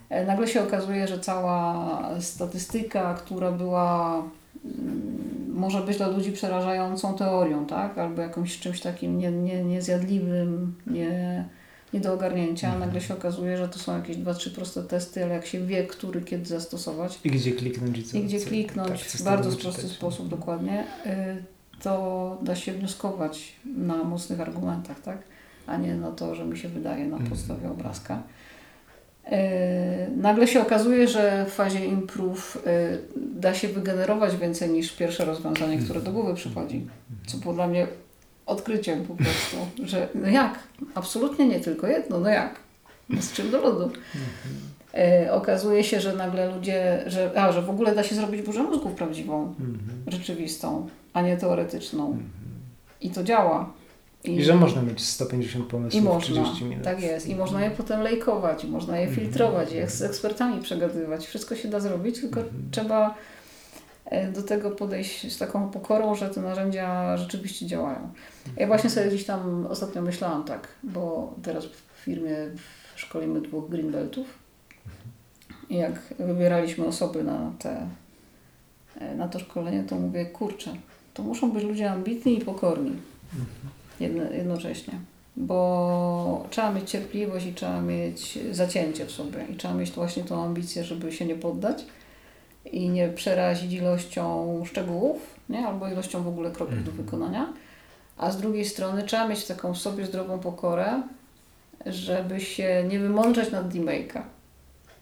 E, 0.09 0.25
nagle 0.25 0.47
się 0.47 0.63
okazuje, 0.63 1.07
że 1.07 1.19
cała 1.19 2.09
statystyka, 2.19 3.13
która 3.13 3.51
była 3.51 4.23
mm, 4.65 5.25
może 5.55 5.81
być 5.81 5.97
dla 5.97 6.07
ludzi 6.07 6.31
przerażającą 6.31 7.13
teorią, 7.13 7.65
tak? 7.65 7.97
Albo 7.97 8.21
jakimś 8.21 8.59
czymś 8.59 8.81
takim 8.81 9.17
nie, 9.17 9.31
nie, 9.31 9.63
niezjadliwym, 9.63 10.75
nie, 10.87 11.45
nie 11.93 11.99
do 11.99 12.13
ogarnięcia. 12.13 12.67
Mhm. 12.67 12.85
Nagle 12.85 13.01
się 13.01 13.13
okazuje, 13.13 13.57
że 13.57 13.69
to 13.69 13.79
są 13.79 13.97
jakieś 13.97 14.17
dwa, 14.17 14.33
trzy 14.33 14.51
proste 14.51 14.83
testy, 14.83 15.23
ale 15.23 15.33
jak 15.33 15.45
się 15.45 15.65
wie, 15.65 15.83
który 15.83 16.21
kiedy 16.21 16.45
zastosować. 16.45 17.19
I 17.23 17.31
gdzie 17.31 17.51
kliknąć. 17.51 17.97
I, 17.97 18.03
co, 18.03 18.17
I 18.17 18.23
gdzie 18.23 18.39
kliknąć 18.39 18.89
tak, 18.89 18.99
w 18.99 19.23
bardzo 19.23 19.57
prosty 19.57 19.89
sposób, 19.89 20.27
dokładnie. 20.27 20.83
Y, 21.05 21.43
to 21.81 22.37
da 22.41 22.55
się 22.55 22.73
wnioskować 22.73 23.55
na 23.65 24.03
mocnych 24.03 24.41
argumentach, 24.41 24.99
tak? 24.99 25.17
A 25.67 25.77
nie 25.77 25.95
na 25.95 26.11
to, 26.11 26.35
że 26.35 26.45
mi 26.45 26.57
się 26.57 26.69
wydaje 26.69 27.05
na 27.05 27.17
mhm. 27.17 27.29
podstawie 27.29 27.69
obrazka. 27.69 28.23
E, 29.25 30.09
nagle 30.17 30.47
się 30.47 30.61
okazuje, 30.61 31.07
że 31.07 31.45
w 31.49 31.53
fazie 31.53 31.85
improve 31.85 32.57
e, 32.67 32.97
da 33.15 33.53
się 33.53 33.67
wygenerować 33.67 34.37
więcej 34.37 34.69
niż 34.69 34.91
pierwsze 34.91 35.25
rozwiązanie, 35.25 35.77
które 35.77 36.01
do 36.01 36.11
głowy 36.11 36.33
przychodzi. 36.33 36.87
Co 37.27 37.37
było 37.37 37.53
dla 37.53 37.67
mnie 37.67 37.87
odkryciem 38.45 39.05
po 39.05 39.15
prostu, 39.15 39.57
że 39.83 40.07
no 40.15 40.27
jak? 40.27 40.59
Absolutnie 40.95 41.47
nie 41.47 41.59
tylko 41.59 41.87
jedno, 41.87 42.19
no 42.19 42.29
jak? 42.29 42.55
No 43.09 43.21
z 43.21 43.33
czym 43.33 43.51
do 43.51 43.61
lodu? 43.61 43.91
E, 44.93 45.33
okazuje 45.33 45.83
się, 45.83 46.01
że 46.01 46.15
nagle 46.15 46.55
ludzie, 46.55 47.03
że, 47.07 47.31
a, 47.35 47.51
że 47.51 47.61
w 47.61 47.69
ogóle 47.69 47.95
da 47.95 48.03
się 48.03 48.15
zrobić 48.15 48.41
burzę 48.41 48.63
mózgów 48.63 48.93
prawdziwą, 48.93 49.53
rzeczywistą, 50.07 50.87
a 51.13 51.21
nie 51.21 51.37
teoretyczną. 51.37 52.17
I 53.01 53.09
to 53.09 53.23
działa. 53.23 53.73
I, 54.27 54.35
I, 54.35 54.43
że 54.43 54.55
można 54.55 54.81
mieć 54.81 55.01
150 55.01 55.67
pomysłów 55.67 56.03
i 56.03 56.05
można, 56.05 56.43
30 56.43 56.65
minut. 56.65 56.83
Tak 56.83 57.01
jest. 57.01 57.27
I 57.27 57.35
można 57.35 57.63
je 57.63 57.71
potem 57.71 58.01
lejkować, 58.01 58.63
i 58.63 58.67
można 58.67 58.97
je 58.97 59.07
mhm. 59.07 59.25
filtrować, 59.25 59.73
i 59.73 59.87
z 59.87 60.01
ekspertami 60.01 60.61
przegadywać. 60.61 61.25
Wszystko 61.25 61.55
się 61.55 61.67
da 61.67 61.79
zrobić, 61.79 62.21
tylko 62.21 62.39
mm 62.39 62.51
-hmm. 62.51 62.71
trzeba 62.71 63.15
e, 64.05 64.31
do 64.31 64.43
tego 64.43 64.71
podejść 64.71 65.33
z 65.33 65.37
taką 65.37 65.69
pokorą, 65.69 66.15
że 66.15 66.29
te 66.29 66.41
narzędzia 66.41 67.17
rzeczywiście 67.17 67.65
działają. 67.65 67.99
Ja 68.45 68.49
mhm. 68.49 68.67
właśnie 68.67 68.89
sobie 68.89 69.07
gdzieś 69.07 69.25
tam 69.25 69.67
ostatnio 69.69 70.01
myślałam 70.01 70.43
tak, 70.43 70.67
bo 70.83 71.33
teraz 71.43 71.65
w 71.65 72.03
firmie 72.03 72.35
szkolimy 72.95 73.41
dwóch 73.41 73.69
greenbeltów 73.69 74.27
i 75.69 75.75
jak 75.75 76.13
wybieraliśmy 76.19 76.85
osoby 76.85 77.23
na, 77.23 77.51
te, 77.59 77.87
e, 78.99 79.15
na 79.15 79.27
to 79.27 79.39
szkolenie, 79.39 79.83
to 79.83 79.95
mówię, 79.95 80.25
kurczę, 80.25 80.75
to 81.13 81.23
muszą 81.23 81.51
być 81.51 81.63
ludzie 81.63 81.91
ambitni 81.91 82.37
i 82.37 82.45
pokorni. 82.45 82.91
Mhm 83.33 83.75
jednocześnie. 84.31 84.93
Bo 85.37 86.47
trzeba 86.49 86.71
mieć 86.71 86.89
cierpliwość 86.89 87.45
i 87.45 87.53
trzeba 87.53 87.81
mieć 87.81 88.39
zacięcie 88.51 89.05
w 89.05 89.11
sobie 89.11 89.45
i 89.53 89.55
trzeba 89.55 89.73
mieć 89.73 89.91
właśnie 89.91 90.23
tą 90.23 90.43
ambicję, 90.43 90.83
żeby 90.83 91.11
się 91.11 91.25
nie 91.25 91.35
poddać 91.35 91.85
i 92.71 92.89
nie 92.89 93.09
przerazić 93.09 93.73
ilością 93.73 94.63
szczegółów, 94.65 95.35
nie? 95.49 95.67
albo 95.67 95.87
ilością 95.87 96.23
w 96.23 96.27
ogóle 96.27 96.51
kroków 96.51 96.83
do 96.83 96.91
mhm. 96.91 96.97
wykonania. 96.97 97.53
A 98.17 98.31
z 98.31 98.37
drugiej 98.37 98.65
strony 98.65 99.03
trzeba 99.03 99.27
mieć 99.27 99.45
taką 99.45 99.73
w 99.73 99.77
sobie 99.77 100.05
zdrową 100.05 100.39
pokorę, 100.39 101.01
żeby 101.85 102.41
się 102.41 102.85
nie 102.87 102.99
wymądrzeć 102.99 103.51
nad 103.51 103.73
demake'a. 103.73 104.21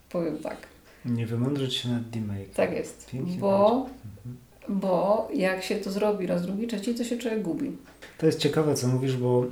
Powiem 0.09 0.37
tak. 0.37 0.57
Nie 1.05 1.27
wymądrzeć 1.27 1.75
się 1.75 1.89
nad 1.89 2.09
demake. 2.09 2.53
Tak 2.55 2.71
jest. 2.71 3.09
Pięknie 3.11 3.37
bo, 3.37 3.87
mhm. 4.15 4.37
Bo 4.69 5.27
jak 5.35 5.63
się 5.63 5.75
to 5.75 5.91
zrobi 5.91 6.27
raz, 6.27 6.41
drugi, 6.41 6.67
trzeci, 6.67 6.95
to 6.95 7.03
się 7.03 7.17
człowiek 7.17 7.41
gubi. 7.41 7.71
To 8.17 8.25
jest 8.25 8.39
ciekawe, 8.39 8.75
co 8.75 8.87
mówisz, 8.87 9.17
bo 9.17 9.45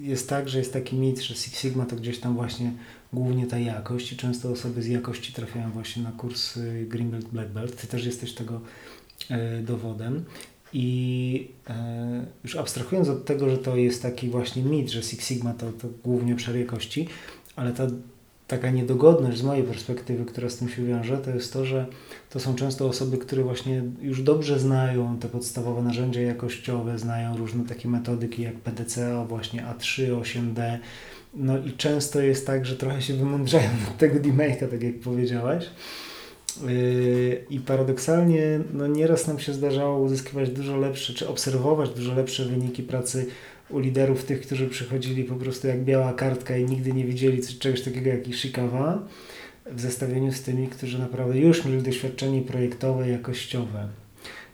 jest 0.00 0.28
tak, 0.28 0.48
że 0.48 0.58
jest 0.58 0.72
taki 0.72 0.96
mit, 0.96 1.20
że 1.20 1.34
Six 1.34 1.60
Sigma 1.60 1.86
to 1.86 1.96
gdzieś 1.96 2.18
tam 2.18 2.34
właśnie 2.34 2.72
głównie 3.12 3.46
ta 3.46 3.58
jakość 3.58 4.12
i 4.12 4.16
często 4.16 4.50
osoby 4.50 4.82
z 4.82 4.86
jakości 4.86 5.32
trafiają 5.32 5.70
właśnie 5.70 6.02
na 6.02 6.12
kurs 6.12 6.58
Green 6.86 7.10
Belt, 7.10 7.28
Black 7.28 7.50
Belt. 7.50 7.76
Ty 7.76 7.86
też 7.86 8.06
jesteś 8.06 8.32
tego 8.32 8.60
e, 9.30 9.62
dowodem. 9.62 10.24
I 10.72 11.48
e, 11.68 12.26
już 12.44 12.56
abstrahując 12.56 13.08
od 13.08 13.24
tego, 13.24 13.50
że 13.50 13.58
to 13.58 13.76
jest 13.76 14.02
taki 14.02 14.28
właśnie 14.28 14.62
mit, 14.62 14.90
że 14.90 15.02
Six 15.02 15.26
Sigma 15.28 15.54
to, 15.54 15.72
to 15.72 15.88
głównie 16.04 16.34
obszar 16.34 16.56
jakości, 16.56 17.08
ale 17.56 17.72
ta 17.72 17.86
taka 18.56 18.70
niedogodność 18.70 19.38
z 19.38 19.42
mojej 19.42 19.64
perspektywy, 19.64 20.24
która 20.24 20.50
z 20.50 20.56
tym 20.56 20.68
się 20.68 20.84
wiąże, 20.84 21.18
to 21.18 21.30
jest 21.30 21.52
to, 21.52 21.64
że 21.64 21.86
to 22.30 22.40
są 22.40 22.54
często 22.54 22.88
osoby, 22.88 23.18
które 23.18 23.42
właśnie 23.42 23.82
już 24.00 24.22
dobrze 24.22 24.58
znają 24.58 25.18
te 25.18 25.28
podstawowe 25.28 25.82
narzędzia 25.82 26.20
jakościowe, 26.20 26.98
znają 26.98 27.36
różne 27.36 27.64
takie 27.64 27.88
metodyki 27.88 28.42
jak 28.42 28.54
PDCA, 28.54 29.24
właśnie 29.24 29.62
A3, 29.62 30.20
8D. 30.20 30.78
No 31.34 31.58
i 31.58 31.72
często 31.72 32.20
jest 32.20 32.46
tak, 32.46 32.66
że 32.66 32.76
trochę 32.76 33.02
się 33.02 33.14
wymądrzają 33.14 33.68
od 33.90 33.98
tego 33.98 34.20
demake'a, 34.20 34.68
tak 34.68 34.82
jak 34.82 35.00
powiedziałaś. 35.00 35.66
Yy, 36.66 37.44
I 37.50 37.60
paradoksalnie, 37.60 38.60
no 38.72 38.86
nieraz 38.86 39.26
nam 39.26 39.38
się 39.38 39.52
zdarzało 39.52 39.98
uzyskiwać 39.98 40.50
dużo 40.50 40.76
lepsze, 40.76 41.14
czy 41.14 41.28
obserwować 41.28 41.90
dużo 41.90 42.14
lepsze 42.14 42.44
wyniki 42.44 42.82
pracy 42.82 43.26
u 43.70 43.78
liderów 43.78 44.24
tych, 44.24 44.40
którzy 44.40 44.68
przychodzili 44.68 45.24
po 45.24 45.34
prostu 45.34 45.66
jak 45.66 45.84
biała 45.84 46.12
kartka 46.12 46.56
i 46.56 46.64
nigdy 46.64 46.92
nie 46.92 47.04
widzieli 47.04 47.42
czegoś 47.58 47.82
takiego 47.82 48.08
jak 48.08 48.28
Ishikawa 48.28 49.02
w 49.66 49.80
zestawieniu 49.80 50.32
z 50.32 50.42
tymi, 50.42 50.68
którzy 50.68 50.98
naprawdę 50.98 51.38
już 51.38 51.64
mieli 51.64 51.82
doświadczenie 51.82 52.42
projektowe, 52.42 53.08
jakościowe. 53.08 53.88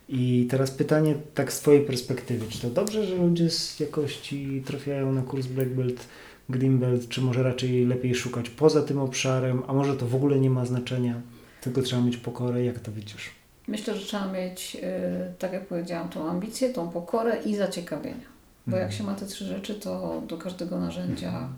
I 0.09 0.47
teraz 0.51 0.71
pytanie 0.71 1.15
tak 1.35 1.53
z 1.53 1.61
Twojej 1.61 1.85
perspektywy, 1.85 2.47
czy 2.49 2.61
to 2.61 2.71
dobrze, 2.71 3.07
że 3.07 3.17
ludzie 3.17 3.51
z 3.51 3.81
jakości 3.81 4.63
trafiają 4.67 5.13
na 5.13 5.23
kurs 5.23 5.47
Black 5.47 5.71
Belt, 5.71 6.07
Green 6.49 6.79
Belt, 6.79 7.09
czy 7.09 7.21
może 7.21 7.43
raczej 7.43 7.87
lepiej 7.87 8.15
szukać 8.15 8.51
poza 8.51 8.83
tym 8.83 8.99
obszarem, 8.99 9.63
a 9.67 9.73
może 9.73 9.97
to 9.97 10.07
w 10.07 10.15
ogóle 10.15 10.39
nie 10.39 10.51
ma 10.51 10.67
znaczenia, 10.67 11.21
tylko 11.61 11.83
trzeba 11.83 12.03
mieć 12.03 12.17
pokorę, 12.17 12.65
jak 12.65 12.79
to 12.79 12.93
widzisz? 12.93 13.31
Myślę, 13.69 13.97
że 13.97 14.07
trzeba 14.07 14.33
mieć, 14.33 14.77
y, 14.77 15.39
tak 15.39 15.53
jak 15.53 15.67
powiedziałam, 15.67 16.09
tą 16.09 16.31
ambicję, 16.31 16.73
tą 16.73 16.89
pokorę 16.89 17.37
i 17.45 17.57
zaciekawienie. 17.57 18.30
Bo 18.67 18.77
jak 18.77 18.91
mhm. 18.91 18.99
się 18.99 19.05
ma 19.05 19.15
te 19.15 19.27
trzy 19.27 19.45
rzeczy, 19.45 19.75
to 19.75 20.23
do 20.29 20.39
każdego 20.39 20.81
narzędzia 20.81 21.49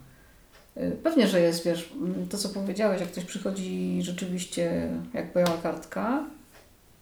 y, 0.77 0.97
pewnie, 1.03 1.29
że 1.29 1.41
jest, 1.41 1.65
wiesz, 1.65 1.93
to 2.31 2.39
co 2.39 2.49
powiedziałeś, 2.49 3.01
jak 3.01 3.11
ktoś 3.11 3.25
przychodzi 3.25 3.99
rzeczywiście 4.03 4.91
jak 5.15 5.35
biała 5.35 5.57
kartka, 5.63 6.25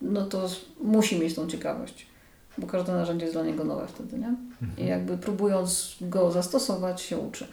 no 0.02 0.26
to 0.26 0.48
musi 0.80 1.18
mieć 1.18 1.34
tą 1.34 1.46
ciekawość, 1.46 2.06
bo 2.58 2.66
każde 2.66 2.92
narzędzie 2.92 3.24
jest 3.24 3.36
dla 3.36 3.44
niego 3.44 3.64
nowe 3.64 3.86
wtedy, 3.86 4.18
nie? 4.18 4.34
I 4.60 4.64
mhm. 4.64 4.88
jakby 4.88 5.18
próbując 5.18 5.96
go 6.00 6.32
zastosować 6.32 7.00
się 7.00 7.18
uczy. 7.18 7.46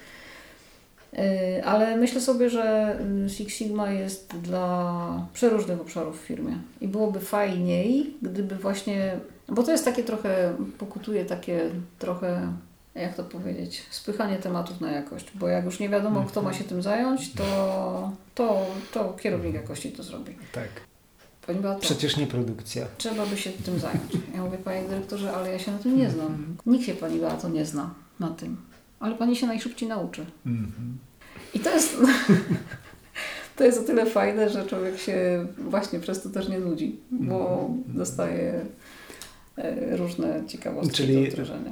Y, 1.13 1.65
ale 1.65 1.97
myślę 1.97 2.21
sobie, 2.21 2.49
że 2.49 2.97
y, 3.25 3.29
Six 3.29 3.53
Sigma 3.53 3.91
jest 3.91 4.37
dla 4.37 5.27
przeróżnych 5.33 5.81
obszarów 5.81 6.21
w 6.21 6.25
firmie 6.25 6.57
i 6.81 6.87
byłoby 6.87 7.19
fajniej, 7.19 8.13
gdyby 8.21 8.55
właśnie 8.55 9.19
bo 9.49 9.63
to 9.63 9.71
jest 9.71 9.85
takie 9.85 10.03
trochę, 10.03 10.55
pokutuje 10.77 11.25
takie 11.25 11.69
trochę, 11.99 12.53
jak 12.95 13.15
to 13.15 13.23
powiedzieć, 13.23 13.85
spychanie 13.89 14.37
tematów 14.37 14.81
na 14.81 14.91
jakość. 14.91 15.31
Bo 15.35 15.47
jak 15.47 15.65
już 15.65 15.79
nie 15.79 15.89
wiadomo, 15.89 16.23
kto 16.23 16.41
ma 16.41 16.53
się 16.53 16.63
tym 16.63 16.81
zająć, 16.81 17.33
to, 17.33 18.11
to, 18.35 18.65
to 18.93 19.13
kierownik 19.13 19.53
jakości 19.53 19.91
to 19.91 20.03
zrobi. 20.03 20.35
Tak. 20.51 20.69
Przecież 21.79 22.17
nie 22.17 22.27
produkcja. 22.27 22.85
Trzeba 22.97 23.25
by 23.25 23.37
się 23.37 23.49
tym 23.51 23.79
zająć. 23.79 24.13
Ja 24.35 24.43
mówię, 24.43 24.57
panie 24.57 24.83
dyrektorze, 24.89 25.33
ale 25.33 25.51
ja 25.51 25.59
się 25.59 25.71
na 25.71 25.77
tym 25.77 25.97
nie 25.97 26.09
znam. 26.09 26.57
Nikt 26.65 26.85
się 26.85 26.93
pani 26.93 27.19
Beato 27.19 27.49
nie 27.49 27.65
zna 27.65 27.93
na 28.19 28.29
tym. 28.29 28.57
Ale 28.99 29.15
pani 29.15 29.35
się 29.35 29.47
najszybciej 29.47 29.89
nauczy. 29.89 30.25
Mhm. 30.45 30.97
I 31.53 31.59
to 31.59 31.69
jest... 31.69 31.97
to 33.57 33.63
jest 33.63 33.79
o 33.79 33.83
tyle 33.83 34.05
fajne, 34.05 34.49
że 34.49 34.65
człowiek 34.65 34.97
się 34.97 35.47
właśnie 35.57 35.99
przez 35.99 36.23
to 36.23 36.29
też 36.29 36.49
nie 36.49 36.59
nudzi, 36.59 36.99
bo 37.11 37.59
mhm. 37.59 37.83
dostaje 37.87 38.65
różne 39.91 40.43
ciekawostki 40.47 40.95
Czyli... 40.95 41.25
do 41.25 41.31
wdrożenia. 41.31 41.71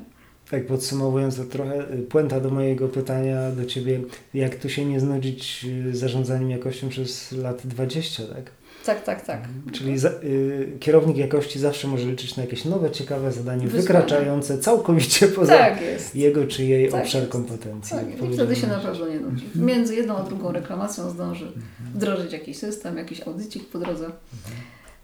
Tak 0.51 0.67
podsumowując 0.67 1.37
to 1.37 1.43
trochę, 1.43 1.93
y, 1.93 1.97
puenta 1.97 2.39
do 2.39 2.49
mojego 2.49 2.87
pytania 2.87 3.51
do 3.51 3.65
Ciebie, 3.65 3.99
jak 4.33 4.55
tu 4.55 4.69
się 4.69 4.85
nie 4.85 4.99
znudzić 4.99 5.65
y, 5.89 5.95
zarządzaniem 5.95 6.49
jakością 6.49 6.89
przez 6.89 7.31
lat 7.31 7.67
20, 7.67 8.23
tak? 8.23 8.51
Tak, 8.85 9.03
tak, 9.03 9.25
tak. 9.25 9.37
Mhm. 9.37 9.71
Czyli 9.71 9.97
za, 9.97 10.09
y, 10.09 10.77
kierownik 10.79 11.17
jakości 11.17 11.59
zawsze 11.59 11.87
może 11.87 12.05
liczyć 12.05 12.35
na 12.35 12.43
jakieś 12.43 12.65
nowe, 12.65 12.91
ciekawe 12.91 13.31
zadanie, 13.31 13.63
Wyzwanie. 13.67 13.81
wykraczające 13.81 14.57
całkowicie 14.57 15.27
poza 15.35 15.57
tak 15.57 15.79
jego 16.15 16.47
czy 16.47 16.63
jej 16.65 16.89
tak 16.89 17.01
obszar 17.01 17.21
jest. 17.21 17.31
kompetencji. 17.31 17.97
Tak, 17.97 18.31
i 18.31 18.33
wtedy 18.33 18.55
się 18.55 18.67
na 18.67 18.79
pewno 18.79 19.07
nie 19.07 19.19
nudzi. 19.19 19.45
Mhm. 19.45 19.65
Między 19.65 19.95
jedną 19.95 20.17
a 20.17 20.23
drugą 20.23 20.51
reklamacją 20.51 21.09
zdąży 21.09 21.45
mhm. 21.45 21.65
wdrożyć 21.93 22.33
jakiś 22.33 22.57
system, 22.57 22.97
jakiś 22.97 23.27
audycik 23.27 23.69
po 23.69 23.79
drodze. 23.79 24.11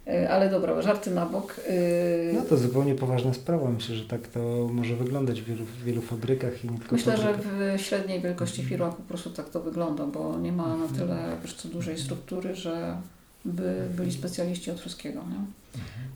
Mhm. 0.06 0.24
E, 0.24 0.30
ale 0.30 0.50
dobra, 0.50 0.82
żarty 0.82 1.12
na 1.12 1.26
bok. 1.26 1.62
E, 1.68 2.34
no 2.34 2.42
to 2.42 2.58
zupełnie 2.58 2.96
poważna 2.96 3.34
sprawa. 3.34 3.70
Myślę, 3.70 3.96
że 3.96 4.06
tak 4.06 4.28
to 4.28 4.70
może 4.72 4.96
wyglądać 4.96 5.42
w 5.42 5.46
wielu, 5.46 5.66
w 5.66 5.84
wielu 5.84 6.02
fabrykach 6.02 6.66
i 6.66 6.70
nie 6.70 6.80
tylko 6.80 6.96
Myślę, 6.96 7.18
że 7.18 7.34
w 7.34 7.82
średniej 7.82 8.22
wielkości 8.22 8.64
firmach 8.64 8.96
po 8.96 9.04
prostu 9.04 9.30
tak 9.30 9.50
to 9.50 9.60
wygląda, 9.60 10.06
bo 10.06 10.40
nie 10.40 10.52
ma 10.52 10.78
na 10.78 10.88
tyle 10.88 11.38
wiesz, 11.42 11.54
co 11.54 11.68
dużej 11.68 11.98
struktury, 11.98 12.56
że 12.56 12.98
by 13.46 13.88
byli 13.98 14.12
specjaliści 14.12 14.72
od 14.72 14.80
wszystkiego. 14.80 15.20
Nie? 15.20 15.46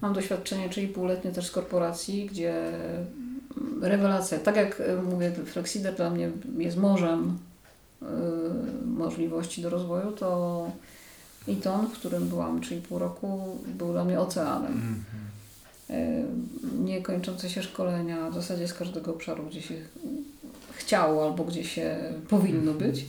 Mam 0.01 0.13
doświadczenie 0.13 0.69
3,5-letnie 0.69 1.31
też 1.31 1.47
z 1.47 1.51
korporacji, 1.51 2.25
gdzie 2.25 2.71
rewelacja, 3.81 4.39
tak 4.39 4.55
jak 4.55 4.81
e, 4.81 5.01
mówię, 5.01 5.31
Flexider 5.45 5.95
dla 5.95 6.09
mnie 6.09 6.29
jest 6.57 6.77
morzem 6.77 7.37
możliwości 8.85 9.61
do 9.61 9.69
rozwoju, 9.69 10.11
to 10.11 10.71
i 11.47 11.55
ton, 11.55 11.87
w 11.87 11.91
którym 11.91 12.27
byłam 12.27 12.61
3,5 12.61 12.97
roku, 12.97 13.57
był 13.77 13.91
dla 13.91 14.05
mnie 14.05 14.19
oceanem. 14.19 14.71
Mm 14.71 14.95
-hmm. 14.95 15.25
Niekończące 16.79 17.49
się 17.49 17.63
szkolenia 17.63 18.29
w 18.29 18.33
zasadzie 18.33 18.67
z 18.67 18.73
każdego 18.73 19.13
obszaru, 19.13 19.43
gdzie 19.43 19.61
się 19.61 19.75
chciało 20.71 21.25
albo 21.25 21.43
gdzie 21.43 21.63
się 21.63 21.97
powinno 22.29 22.71
mhm. 22.71 22.77
być. 22.77 23.05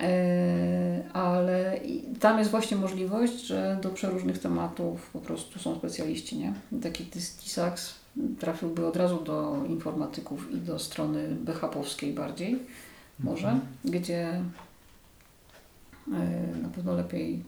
E, 0.00 1.02
ale 1.12 1.80
tam 2.20 2.38
jest 2.38 2.50
właśnie 2.50 2.76
możliwość, 2.76 3.46
że 3.46 3.78
do 3.82 3.90
przeróżnych 3.90 4.38
tematów 4.38 5.10
po 5.12 5.20
prostu 5.20 5.58
są 5.58 5.78
specjaliści, 5.78 6.38
nie? 6.38 6.52
Taki 6.82 7.04
TISAX 7.04 7.94
trafiłby 8.40 8.86
od 8.86 8.96
razu 8.96 9.20
do 9.24 9.64
informatyków 9.68 10.52
i 10.52 10.56
do 10.56 10.78
strony 10.78 11.36
BHP-owskiej 11.44 12.12
bardziej, 12.12 12.58
może, 13.18 13.48
mhm. 13.48 13.66
gdzie 13.84 14.28
E, 14.28 14.73
na 16.62 16.68
pewno 16.74 16.94
lepiej, 16.94 17.42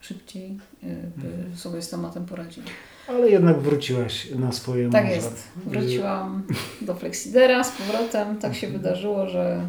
szybciej 0.00 0.58
e, 0.82 0.86
by 1.16 1.26
mhm. 1.26 1.56
sobie 1.56 1.82
z 1.82 1.90
tematem 1.90 2.26
poradzili. 2.26 2.66
Ale 3.08 3.30
jednak 3.30 3.58
wróciłaś 3.58 4.30
na 4.30 4.52
swoje 4.52 4.90
Tak 4.90 5.04
morze. 5.04 5.16
jest. 5.16 5.48
Wróciłam 5.66 6.42
do 6.80 6.94
Flexidera 6.94 7.64
z 7.64 7.72
powrotem. 7.72 8.38
Tak 8.38 8.54
się 8.54 8.66
mhm. 8.66 8.82
wydarzyło, 8.82 9.28
że 9.28 9.68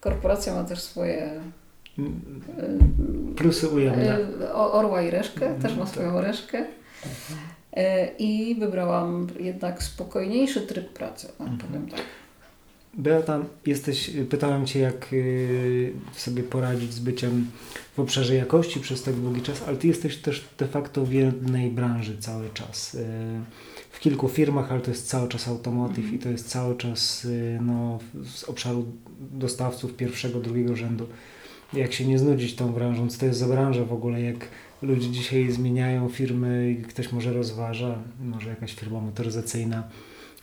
korporacja 0.00 0.54
ma 0.54 0.64
też 0.64 0.80
swoje 0.80 1.40
e, 1.98 2.02
plusy 3.36 3.68
ujemne. 3.68 4.18
Orła 4.54 5.02
i 5.02 5.10
reszkę, 5.10 5.46
mm, 5.46 5.62
też 5.62 5.76
ma 5.76 5.86
swoją 5.86 6.14
tak. 6.14 6.24
reszkę. 6.24 6.64
I 8.18 8.56
wybrałam 8.60 9.26
jednak 9.40 9.82
spokojniejszy 9.82 10.60
tryb 10.60 10.92
pracy, 10.92 11.28
mhm. 11.40 11.58
powiem 11.58 11.86
tak. 11.86 12.00
Beata, 12.94 13.44
jesteś, 13.66 14.10
pytałem 14.30 14.66
Cię, 14.66 14.80
jak 14.80 15.12
y, 15.12 15.92
sobie 16.12 16.42
poradzić 16.42 16.92
z 16.92 16.98
byciem 16.98 17.46
w 17.96 18.00
obszarze 18.00 18.34
jakości 18.34 18.80
przez 18.80 19.02
tak 19.02 19.14
długi 19.14 19.42
czas, 19.42 19.62
ale 19.66 19.76
Ty 19.76 19.88
jesteś 19.88 20.16
też 20.16 20.48
de 20.58 20.66
facto 20.66 21.04
w 21.04 21.12
jednej 21.12 21.70
branży 21.70 22.18
cały 22.18 22.50
czas. 22.54 22.94
Y, 22.94 23.04
w 23.90 24.00
kilku 24.00 24.28
firmach, 24.28 24.72
ale 24.72 24.80
to 24.80 24.90
jest 24.90 25.08
cały 25.08 25.28
czas 25.28 25.48
automotive 25.48 26.04
mm. 26.04 26.14
i 26.14 26.18
to 26.18 26.28
jest 26.28 26.48
cały 26.48 26.76
czas 26.76 27.24
y, 27.24 27.58
no, 27.62 27.98
z 28.24 28.44
obszaru 28.44 28.86
dostawców 29.20 29.96
pierwszego, 29.96 30.40
drugiego 30.40 30.76
rzędu. 30.76 31.06
Jak 31.72 31.92
się 31.92 32.06
nie 32.06 32.18
znudzić 32.18 32.54
tą 32.54 32.72
branżą, 32.72 33.08
co 33.08 33.20
to 33.20 33.26
jest 33.26 33.38
za 33.38 33.48
branża 33.48 33.84
w 33.84 33.92
ogóle, 33.92 34.22
jak 34.22 34.48
ludzie 34.82 35.10
dzisiaj 35.10 35.50
zmieniają 35.50 36.08
firmy 36.08 36.70
i 36.70 36.82
ktoś 36.82 37.12
może 37.12 37.32
rozważa, 37.32 37.98
może 38.20 38.50
jakaś 38.50 38.74
firma 38.74 39.00
motoryzacyjna, 39.00 39.88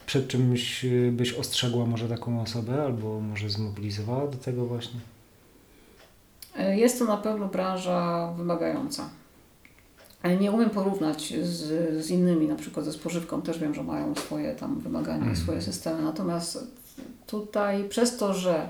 przed 0.10 0.28
czymś 0.28 0.86
y, 0.86 1.12
byś 1.12 1.34
ostrzegła 1.34 1.86
może 1.86 2.10
taką 2.10 2.41
osobę 2.41 2.84
albo 2.84 3.19
może 3.19 3.50
zmobilizowała 3.50 4.28
do 4.28 4.38
tego 4.38 4.65
właśnie? 4.65 5.00
Jest 6.76 7.00
to 7.00 7.06
na 7.06 7.17
pewno 7.17 7.48
branża 7.48 8.32
wymagająca. 8.38 9.10
Ale 10.24 10.38
nie 10.38 10.52
umiem 10.52 10.69
porównać 10.69 11.34
z, 11.41 12.06
z 12.06 12.10
innymi, 12.10 12.48
na 12.48 12.56
przykład 12.56 12.86
ze 12.86 12.93
spożywką 12.93 13.41
też 13.41 13.60
wiem, 13.60 13.76
że 13.76 13.84
mają 13.84 14.15
swoje 14.15 14.56
tam 14.56 14.80
wymagania 14.80 15.32
i 15.32 15.36
swoje 15.36 15.58
mhm. 15.58 15.74
systemy. 15.74 16.02
Natomiast 16.02 16.67
tutaj 17.28 17.89
przez 17.89 18.17
to, 18.17 18.34
że 18.34 18.69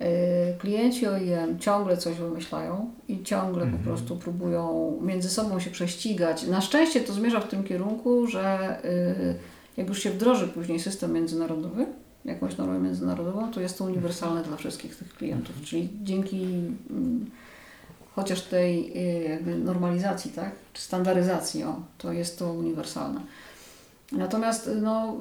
Y, 0.00 0.58
klienci 0.58 1.06
OEM 1.06 1.58
ciągle 1.58 1.96
coś 1.96 2.16
wymyślają 2.16 2.90
i 3.08 3.22
ciągle 3.22 3.62
Mhm. 3.62 3.82
po 3.82 3.88
prostu 3.88 4.16
próbują 4.16 4.92
między 5.02 5.30
sobą 5.30 5.60
się 5.60 5.70
prześcigać. 5.70 6.46
Na 6.46 6.60
szczęście 6.60 7.00
to 7.00 7.12
zmierza 7.12 7.40
w 7.40 7.48
tym 7.48 7.64
kierunku, 7.64 8.26
że 8.26 8.76
y, 8.84 9.34
jak 9.76 9.88
już 9.88 10.02
się 10.02 10.10
wdroży 10.10 10.48
później 10.48 10.80
system 10.80 11.12
międzynarodowy, 11.12 11.86
jakąś 12.24 12.56
normę 12.56 12.78
międzynarodową, 12.78 13.50
to 13.50 13.60
jest 13.60 13.78
to 13.78 13.84
uniwersalne 13.84 14.42
dla 14.42 14.56
wszystkich 14.56 14.96
tych 14.96 15.14
klientów. 15.14 15.56
Czyli 15.64 15.88
dzięki 16.02 16.44
mm, 16.90 17.30
chociaż 18.14 18.42
tej 18.42 18.92
y, 18.96 19.28
jakby 19.28 19.58
normalizacji, 19.58 20.30
tak, 20.30 20.52
czy 20.72 20.82
standaryzacji, 20.82 21.64
o, 21.64 21.82
to 21.98 22.12
jest 22.12 22.38
to 22.38 22.52
uniwersalne. 22.52 23.20
Natomiast 24.12 24.70
no, 24.82 25.16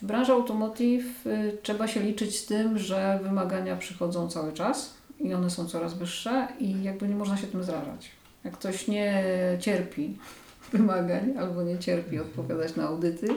w 0.00 0.06
branży 0.06 0.32
automotive 0.32 1.26
y, 1.26 1.58
trzeba 1.62 1.88
się 1.88 2.00
liczyć 2.00 2.38
z 2.38 2.46
tym, 2.46 2.78
że 2.78 3.20
wymagania 3.22 3.76
przychodzą 3.76 4.28
cały 4.28 4.52
czas 4.52 4.94
i 5.20 5.34
one 5.34 5.50
są 5.50 5.66
coraz 5.66 5.94
wyższe 5.94 6.48
i 6.58 6.82
jakby 6.82 7.08
nie 7.08 7.14
można 7.14 7.36
się 7.36 7.46
tym 7.46 7.64
zrażać. 7.64 8.10
Jak 8.44 8.54
ktoś 8.54 8.88
nie 8.88 9.24
cierpi 9.60 10.16
wymagań 10.72 11.34
albo 11.38 11.62
nie 11.62 11.78
cierpi 11.78 12.18
odpowiadać 12.18 12.76
na 12.76 12.84
audyty, 12.84 13.28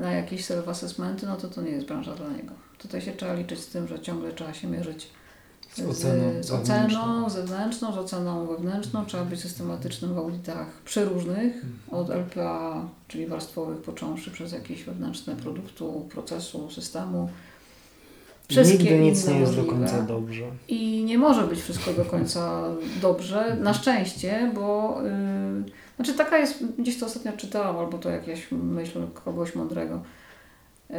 na 0.00 0.12
jakieś 0.12 0.44
self-assessmenty, 0.46 1.26
no 1.26 1.36
to 1.36 1.48
to 1.48 1.62
nie 1.62 1.70
jest 1.70 1.86
branża 1.86 2.14
dla 2.14 2.28
niego. 2.28 2.52
Tutaj 2.78 3.00
się 3.02 3.12
trzeba 3.12 3.34
liczyć 3.34 3.58
z 3.60 3.66
tym, 3.66 3.88
że 3.88 4.00
ciągle 4.00 4.32
trzeba 4.32 4.54
się 4.54 4.68
mierzyć 4.68 5.08
Z 5.74 5.80
oceną 5.80 6.42
z 6.42 6.50
oceną 6.50 7.30
zewnętrzną, 7.30 7.92
z 7.92 7.98
oceną 7.98 8.46
wewnętrzną. 8.46 9.04
Trzeba 9.06 9.24
być 9.24 9.40
systematycznym 9.40 10.14
w 10.14 10.18
audytach 10.18 10.66
przeróżnych, 10.84 11.54
Mhm. 11.54 11.72
od 11.90 12.10
LPA, 12.10 12.88
czyli 13.08 13.26
warstwowych, 13.26 13.78
począwszy 13.82 14.30
przez 14.30 14.52
jakieś 14.52 14.84
wewnętrzne 14.84 15.36
produktu, 15.36 16.08
procesu, 16.10 16.70
systemu. 16.70 17.28
Wszystkie 18.50 18.78
Nigdy 18.78 18.98
nic 18.98 19.28
nie 19.28 19.40
jest 19.40 19.56
do 19.56 19.62
możliwe. 19.62 19.78
końca 19.86 20.02
dobrze. 20.02 20.42
I 20.68 21.04
nie 21.04 21.18
może 21.18 21.46
być 21.46 21.60
wszystko 21.60 21.92
do 21.92 22.04
końca 22.04 22.62
dobrze, 23.02 23.56
na 23.60 23.74
szczęście, 23.74 24.52
bo 24.54 24.98
yy, 25.02 25.08
znaczy 26.08 26.24
taka 26.24 26.38
jest, 26.38 26.64
gdzieś 26.78 26.98
to 26.98 27.06
ostatnio 27.06 27.32
czytałam, 27.32 27.76
albo 27.76 27.98
to 27.98 28.10
jakaś 28.10 28.52
myśl 28.52 29.06
kogoś 29.24 29.54
mądrego. 29.54 30.02
Yy, 30.90 30.96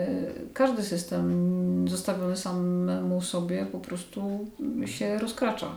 każdy 0.53 0.83
system 0.83 1.85
zostawiony 1.87 2.37
samemu 2.37 3.21
sobie 3.21 3.65
po 3.65 3.79
prostu 3.79 4.47
się 4.85 5.19
rozkracza. 5.19 5.67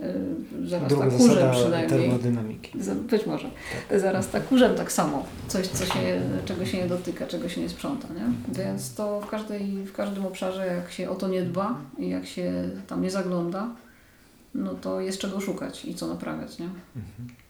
Yy, 0.00 0.68
zaraz 0.68 0.88
Druga 0.88 1.04
tak 1.04 1.16
kurzem 1.16 1.50
przynajmniej. 1.50 2.00
termodynamiki. 2.00 2.78
Być 3.10 3.26
może. 3.26 3.50
Zaraz 3.96 4.28
tak 4.28 4.48
kurzem 4.48 4.74
tak 4.74 4.92
samo. 4.92 5.24
Coś, 5.48 5.66
co 5.66 5.86
się, 5.86 6.20
czego 6.44 6.66
się 6.66 6.78
nie 6.78 6.88
dotyka, 6.88 7.26
czego 7.26 7.48
się 7.48 7.60
nie 7.60 7.68
sprząta. 7.68 8.08
Nie? 8.08 8.54
Więc 8.64 8.94
to 8.94 9.20
w, 9.20 9.26
każdej, 9.26 9.84
w 9.84 9.92
każdym 9.92 10.26
obszarze, 10.26 10.66
jak 10.66 10.92
się 10.92 11.10
o 11.10 11.14
to 11.14 11.28
nie 11.28 11.42
dba 11.42 11.78
i 11.98 12.08
jak 12.08 12.26
się 12.26 12.70
tam 12.86 13.02
nie 13.02 13.10
zagląda, 13.10 13.68
no 14.54 14.74
to 14.74 15.00
jest 15.00 15.18
czego 15.18 15.40
szukać 15.40 15.84
i 15.84 15.94
co 15.94 16.06
naprawiać. 16.06 16.58
Nie? 16.58 16.66
Mhm. 16.66 17.45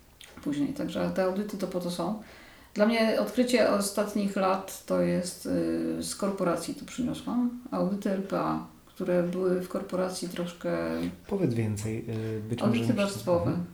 Później. 0.46 0.74
Także 0.74 1.10
te 1.14 1.24
audyty 1.24 1.56
to 1.58 1.66
po 1.66 1.80
to 1.80 1.90
są. 1.90 2.22
Dla 2.74 2.86
mnie 2.86 3.20
odkrycie 3.20 3.70
ostatnich 3.70 4.36
lat 4.36 4.86
to 4.86 5.00
jest 5.00 5.46
y, 5.46 6.02
z 6.02 6.14
korporacji 6.16 6.74
to 6.74 6.84
przyniosłam. 6.84 7.50
Audyty 7.70 8.10
LPA, 8.10 8.66
które 8.86 9.22
były 9.22 9.60
w 9.60 9.68
korporacji 9.68 10.28
troszkę 10.28 10.76
Powiedz 11.28 11.54
więcej. 11.54 12.04
y, 12.38 12.40
Być 12.48 12.60
może 12.60 12.72
Audyty 12.72 12.94
warstwowe. 12.94 13.50
Mhm. 13.50 13.66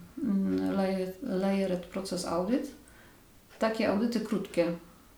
Mm, 0.59 0.77
layer- 0.77 1.13
Layered 1.41 1.87
Process 1.87 2.25
Audit. 2.27 2.71
Takie 3.59 3.89
audyty 3.91 4.21
krótkie, 4.21 4.67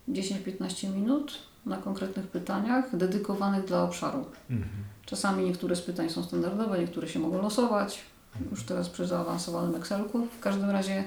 10-15 0.08 0.94
minut 0.94 1.38
na 1.66 1.76
konkretnych 1.76 2.26
pytaniach, 2.26 2.96
dedykowanych 2.96 3.64
dla 3.64 3.82
obszaru. 3.82 4.24
Mhm. 4.50 4.70
Czasami 5.06 5.44
niektóre 5.44 5.76
z 5.76 5.82
pytań 5.82 6.10
są 6.10 6.22
standardowe, 6.22 6.78
niektóre 6.78 7.08
się 7.08 7.18
mogą 7.18 7.42
losować, 7.42 8.00
już 8.50 8.62
teraz 8.64 8.88
przy 8.88 9.06
zaawansowanym 9.06 9.74
Excelku. 9.76 10.26
W 10.38 10.40
każdym 10.40 10.70
razie 10.70 11.04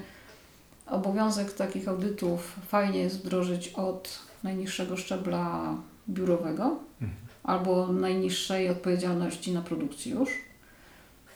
obowiązek 0.90 1.52
takich 1.52 1.88
audytów 1.88 2.56
fajnie 2.68 2.98
jest 2.98 3.18
wdrożyć 3.20 3.68
od 3.68 4.18
najniższego 4.42 4.96
szczebla 4.96 5.74
biurowego 6.08 6.64
Mhm. 7.00 7.20
albo 7.44 7.92
najniższej 7.92 8.68
odpowiedzialności 8.68 9.52
na 9.52 9.62
produkcji 9.62 10.12
już 10.12 10.30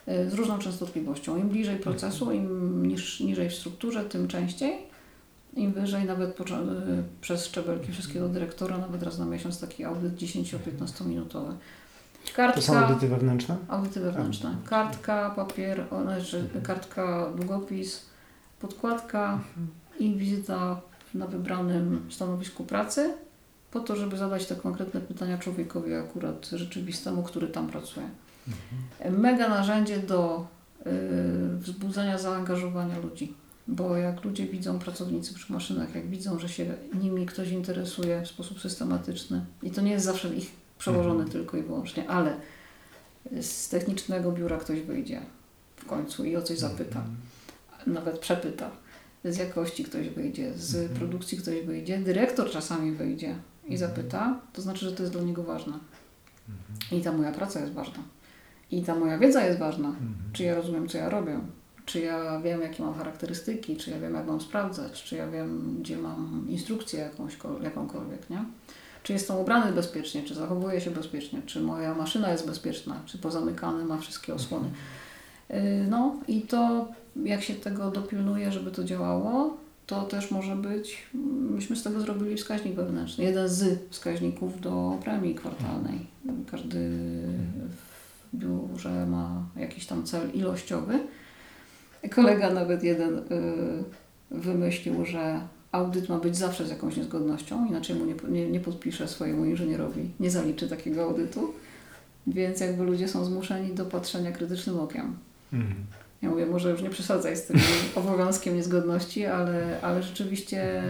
y, 0.07 0.29
z 0.29 0.33
różną 0.33 0.59
częstotliwością. 0.59 1.37
Im 1.37 1.49
bliżej 1.49 1.77
procesu, 1.77 2.31
im 2.31 2.85
niż, 2.87 3.19
niżej 3.19 3.49
w 3.49 3.53
strukturze, 3.55 4.03
tym 4.03 4.27
częściej. 4.27 4.77
Im 5.53 5.73
wyżej, 5.73 6.05
nawet 6.05 6.37
poczo- 6.37 6.71
y, 6.99 7.03
przez 7.21 7.45
szczebelki 7.45 7.91
wszystkiego 7.91 8.29
dyrektora, 8.29 8.77
nawet 8.77 9.03
raz 9.03 9.17
na 9.19 9.25
miesiąc 9.25 9.59
taki 9.59 9.83
audyt 9.83 10.13
10-15 10.15 11.05
minutowy. 11.05 11.53
Kartka, 12.35 12.55
To 12.61 12.67
są 12.67 12.77
audyty 12.77 13.07
wewnętrzne? 13.07 13.57
audyty 13.67 13.99
wewnętrzne. 13.99 14.55
Kartka, 14.69 15.29
papier, 15.35 15.85
znaczy 16.03 16.49
kartka, 16.63 17.29
długopis, 17.35 18.05
podkładka 18.63 19.39
i 19.99 20.15
wizyta 20.15 20.81
na 21.13 21.27
wybranym 21.27 22.05
stanowisku 22.09 22.63
pracy 22.63 23.13
po 23.71 23.79
to, 23.79 23.95
żeby 23.95 24.17
zadać 24.17 24.45
te 24.45 24.55
konkretne 24.55 25.01
pytania 25.01 25.37
człowiekowi 25.37 25.93
akurat 25.93 26.45
rzeczywistemu, 26.47 27.23
który 27.23 27.47
tam 27.47 27.67
pracuje. 27.67 28.09
Mega 29.11 29.49
narzędzie 29.49 29.97
do 29.99 30.47
y, 30.85 31.57
wzbudzania 31.57 32.17
zaangażowania 32.17 32.99
ludzi. 32.99 33.33
Bo 33.67 33.97
jak 33.97 34.23
ludzie 34.23 34.47
widzą, 34.47 34.79
pracownicy 34.79 35.33
przy 35.33 35.53
maszynach, 35.53 35.95
jak 35.95 36.07
widzą, 36.09 36.39
że 36.39 36.49
się 36.49 36.73
nimi 37.01 37.25
ktoś 37.25 37.49
interesuje 37.49 38.21
w 38.21 38.27
sposób 38.27 38.59
systematyczny 38.61 39.45
i 39.63 39.71
to 39.71 39.81
nie 39.81 39.91
jest 39.91 40.05
zawsze 40.05 40.35
ich 40.35 40.51
przełożony 40.77 41.23
Mhm. 41.23 41.29
tylko 41.29 41.57
i 41.57 41.63
wyłącznie, 41.63 42.09
ale 42.09 42.35
z 43.41 43.69
technicznego 43.69 44.31
biura 44.31 44.57
ktoś 44.57 44.81
wyjdzie 44.81 45.21
w 45.75 45.85
końcu 45.85 46.25
i 46.25 46.35
o 46.35 46.41
coś 46.41 46.59
zapyta, 46.59 46.99
Mhm. 46.99 47.15
Nawet 47.87 48.19
przepyta. 48.19 48.69
Z 49.25 49.37
jakości 49.37 49.83
ktoś 49.83 50.09
wyjdzie, 50.09 50.53
z 50.55 50.75
Mhm. 50.75 50.99
produkcji 50.99 51.37
ktoś 51.37 51.61
wyjdzie, 51.61 51.97
dyrektor 51.97 52.49
czasami 52.51 52.91
wyjdzie 52.91 53.35
i 53.67 53.77
zapyta, 53.77 54.39
to 54.53 54.61
znaczy, 54.61 54.85
że 54.85 54.91
to 54.91 55.03
jest 55.03 55.13
dla 55.13 55.21
niego 55.21 55.43
ważne. 55.43 55.73
Mhm. 56.49 56.99
I 56.99 57.03
ta 57.03 57.11
moja 57.11 57.31
praca 57.31 57.59
jest 57.59 57.73
ważna. 57.73 57.99
I 58.71 58.81
ta 58.83 58.95
moja 58.95 59.17
wiedza 59.17 59.45
jest 59.45 59.59
ważna. 59.59 59.87
Mhm. 59.87 60.13
Czy 60.33 60.43
ja 60.43 60.55
rozumiem, 60.55 60.87
co 60.89 60.97
ja 60.97 61.09
robię? 61.09 61.39
Czy 61.85 61.99
ja 61.99 62.41
wiem, 62.41 62.61
jakie 62.61 62.83
mam 62.83 62.93
charakterystyki? 62.93 63.77
Czy 63.77 63.91
ja 63.91 63.99
wiem, 63.99 64.13
jak 64.13 64.27
mam 64.27 64.41
sprawdzać? 64.41 65.03
Czy 65.03 65.15
ja 65.15 65.27
wiem, 65.27 65.77
gdzie 65.81 65.97
mam 65.97 66.45
instrukcję 66.49 66.99
jakąś, 66.99 67.37
jakąkolwiek, 67.63 68.29
nie? 68.29 68.45
Czy 69.03 69.13
jestem 69.13 69.37
ubrany 69.37 69.71
bezpiecznie? 69.71 70.23
Czy 70.23 70.35
zachowuję 70.35 70.81
się 70.81 70.91
bezpiecznie? 70.91 71.41
Czy 71.45 71.61
moja 71.61 71.95
maszyna 71.95 72.31
jest 72.31 72.47
bezpieczna? 72.47 73.01
Czy 73.05 73.17
pozamykane 73.17 73.85
ma 73.85 73.97
wszystkie 73.97 74.33
osłony? 74.33 74.69
Yy, 75.49 75.55
No 75.89 76.15
i 76.27 76.41
to, 76.41 76.87
jak 77.15 77.43
się 77.43 77.53
tego 77.53 77.91
dopilnuje, 77.91 78.51
żeby 78.51 78.71
to 78.71 78.83
działało, 78.83 79.57
to 79.87 80.03
też 80.03 80.31
może 80.31 80.55
być, 80.55 81.07
myśmy 81.51 81.75
z 81.75 81.83
tego 81.83 82.01
zrobili 82.01 82.37
wskaźnik 82.37 82.75
wewnętrzny. 82.75 83.23
Jeden 83.23 83.49
z 83.49 83.79
wskaźników 83.89 84.61
do 84.61 84.99
premii 85.03 85.35
kwartalnej. 85.35 85.99
Każdy 86.51 86.77
w 87.69 88.35
biurze 88.35 89.05
ma 89.05 89.45
jakiś 89.55 89.85
tam 89.85 90.03
cel 90.03 90.31
ilościowy. 90.31 90.99
Kolega 92.11 92.53
nawet 92.53 92.83
jeden 92.83 93.17
y, 93.17 93.23
wymyślił, 94.31 95.05
że 95.05 95.41
audyt 95.71 96.09
ma 96.09 96.19
być 96.19 96.37
zawsze 96.37 96.67
z 96.67 96.69
jakąś 96.69 96.97
niezgodnością, 96.97 97.65
inaczej 97.65 97.95
mu 97.95 98.05
nie, 98.05 98.15
nie, 98.29 98.49
nie 98.49 98.59
podpisze 98.59 99.07
swojemu 99.07 99.45
inżynierowi, 99.45 100.11
nie 100.19 100.31
zaliczy 100.31 100.67
takiego 100.67 101.03
audytu. 101.03 101.53
Więc 102.27 102.59
jakby 102.59 102.83
ludzie 102.83 103.07
są 103.07 103.25
zmuszeni 103.25 103.75
do 103.75 103.85
patrzenia 103.85 104.31
krytycznym 104.31 104.79
okiem. 104.79 105.17
Mhm. 105.53 105.75
Ja 106.23 106.29
mówię, 106.29 106.45
może 106.45 106.71
już 106.71 106.81
nie 106.81 106.89
przesadzaj 106.89 107.37
z 107.37 107.43
tym 107.45 107.59
obowiązkiem 107.95 108.55
niezgodności, 108.55 109.25
ale, 109.25 109.81
ale 109.81 110.03
rzeczywiście 110.03 110.83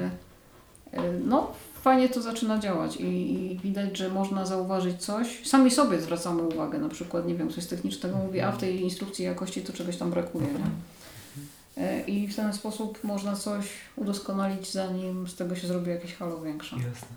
y, 0.93 0.97
no, 1.25 1.51
fajnie 1.81 2.09
to 2.09 2.21
zaczyna 2.21 2.59
działać 2.59 2.95
i, 2.95 3.03
i 3.03 3.59
widać, 3.59 3.97
że 3.97 4.09
można 4.09 4.45
zauważyć 4.45 5.01
coś. 5.01 5.47
Sami 5.47 5.71
sobie 5.71 6.01
zwracamy 6.01 6.43
uwagę, 6.43 6.79
na 6.79 6.89
przykład, 6.89 7.27
nie 7.27 7.35
wiem, 7.35 7.49
coś 7.49 7.65
technicznego 7.65 8.17
mówię, 8.17 8.47
a 8.47 8.51
w 8.51 8.57
tej 8.57 8.81
instrukcji 8.81 9.25
jakości 9.25 9.61
to 9.61 9.73
czegoś 9.73 9.97
tam 9.97 10.11
brakuje, 10.11 10.47
nie? 10.47 10.65
Y, 11.83 12.01
I 12.01 12.27
w 12.27 12.35
ten 12.35 12.53
sposób 12.53 13.03
można 13.03 13.35
coś 13.35 13.65
udoskonalić, 13.95 14.71
zanim 14.71 15.27
z 15.27 15.35
tego 15.35 15.55
się 15.55 15.67
zrobi 15.67 15.89
jakieś 15.89 16.13
halo 16.15 16.41
większe. 16.41 16.75
Jasne. 16.75 17.07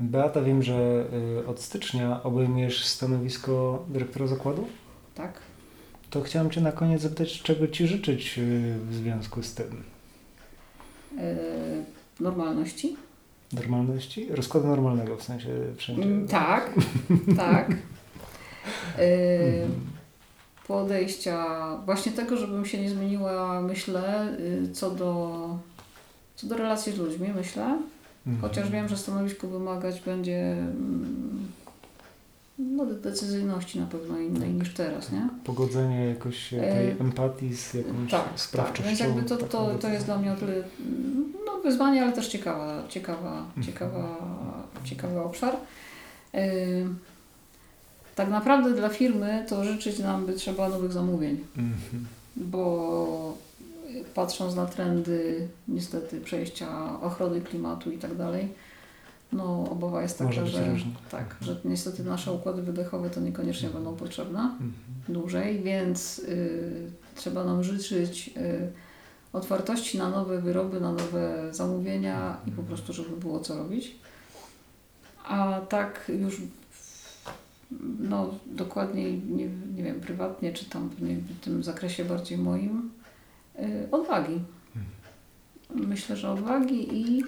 Beata, 0.00 0.42
wiem, 0.42 0.62
że 0.62 1.04
y, 1.42 1.46
od 1.46 1.60
stycznia 1.60 2.22
obejmujesz 2.22 2.84
stanowisko 2.84 3.84
dyrektora 3.88 4.26
zakładu. 4.26 4.66
Tak? 5.14 5.32
To 6.10 6.20
chciałam 6.22 6.50
Cię 6.50 6.60
na 6.60 6.72
koniec 6.72 7.02
zapytać, 7.02 7.42
czego 7.42 7.68
Ci 7.68 7.86
życzyć 7.86 8.38
y, 8.38 8.74
w 8.90 8.94
związku 8.94 9.42
z 9.42 9.54
tym? 9.54 9.82
Y, 11.18 11.84
normalności. 12.20 12.96
Normalności? 13.52 14.28
Rozkładu 14.30 14.66
normalnego 14.66 15.16
w 15.16 15.22
sensie 15.22 15.48
wszędzie. 15.76 16.02
Mm, 16.02 16.28
tak, 16.28 16.70
tak. 17.36 17.70
Y, 17.70 17.74
Mhm. 18.98 19.80
podejścia, 20.68 21.46
właśnie 21.86 22.12
tego, 22.12 22.36
żebym 22.36 22.66
się 22.66 22.80
nie 22.82 22.90
zmieniła, 22.90 23.60
myślę, 23.60 24.28
y, 24.40 24.72
co 24.72 24.90
do, 24.90 25.38
co 26.36 26.46
do 26.46 26.56
relacji 26.56 26.92
z 26.92 26.98
ludźmi, 26.98 27.28
myślę. 27.36 27.78
Mhm. 28.26 28.40
Chociaż 28.40 28.70
wiem, 28.70 28.88
że 28.88 28.96
stanowisko 28.96 29.48
wymagać 29.48 30.00
będzie 30.00 30.52
mm, 30.52 31.48
no, 32.60 32.86
decyzyjności 32.86 33.80
na 33.80 33.86
pewno 33.86 34.18
innej 34.18 34.50
niż 34.54 34.74
teraz, 34.74 35.12
nie? 35.12 35.28
Pogodzenie 35.44 36.06
jakoś 36.06 36.48
tej 36.50 36.88
E, 36.88 36.96
empatii 37.00 37.56
z 37.56 37.74
jakąś 37.74 38.10
Tak, 38.10 38.24
sprawczością. 38.36 38.82
tak. 38.82 38.86
Więc 38.88 39.00
jakby 39.00 39.22
to, 39.22 39.36
to, 39.36 39.74
to 39.80 39.88
jest 39.88 40.04
dla 40.06 40.18
mnie 40.18 40.32
o 40.32 40.36
tyle 40.36 40.54
no, 41.46 41.60
wyzwanie, 41.64 42.02
ale 42.02 42.12
też 42.12 42.28
ciekawa, 42.28 42.82
ciekawa, 42.88 43.38
Mhm. 43.38 43.62
ciekawa, 43.66 44.16
ciekawy 44.84 45.20
obszar. 45.20 45.56
Yy, 46.34 46.40
tak 48.14 48.28
naprawdę 48.30 48.74
dla 48.74 48.88
firmy 48.88 49.44
to 49.48 49.64
życzyć 49.64 49.98
nam 49.98 50.26
by 50.26 50.32
trzeba 50.32 50.68
nowych 50.68 50.92
zamówień, 50.92 51.40
Mhm. 51.58 52.06
bo 52.36 53.36
patrząc 54.14 54.54
na 54.54 54.66
trendy 54.66 55.48
niestety 55.68 56.20
przejścia 56.20 56.68
ochrony 57.02 57.40
klimatu 57.40 57.90
i 57.90 57.98
tak 57.98 58.16
dalej, 58.16 58.48
no 59.32 59.70
obawa 59.70 60.02
jest 60.02 60.18
taka, 60.18 60.32
że 60.32 60.40
różnie. 60.70 60.92
tak, 61.10 61.36
że 61.40 61.60
niestety 61.64 62.04
nasze 62.04 62.32
układy 62.32 62.62
wydechowe 62.62 63.10
to 63.10 63.20
niekoniecznie 63.20 63.68
będą 63.70 63.96
potrzebne 63.96 64.40
Mhm. 64.40 64.72
dłużej, 65.08 65.62
więc 65.62 66.18
y, 66.18 66.90
trzeba 67.14 67.44
nam 67.44 67.64
życzyć 67.64 68.30
y, 68.36 68.72
otwartości 69.32 69.98
na 69.98 70.10
nowe 70.10 70.40
wyroby, 70.40 70.80
na 70.80 70.92
nowe 70.92 71.54
zamówienia 71.54 72.36
i 72.46 72.50
po 72.50 72.62
prostu, 72.62 72.92
żeby 72.92 73.16
było 73.16 73.40
co 73.40 73.58
robić. 73.58 73.96
A 75.24 75.60
tak 75.68 76.10
już 76.20 76.40
no, 78.00 78.34
dokładniej, 78.46 79.22
nie, 79.28 79.48
nie 79.76 79.82
wiem, 79.82 80.00
prywatnie, 80.00 80.52
czy 80.52 80.64
tam 80.64 80.88
w 80.88 81.40
tym 81.44 81.64
zakresie 81.64 82.04
bardziej 82.04 82.38
moim, 82.38 82.90
y, 83.58 83.88
odwagi. 83.90 84.40
Myślę, 85.74 86.16
że 86.16 86.30
odwagi 86.30 86.88
i 87.00 87.22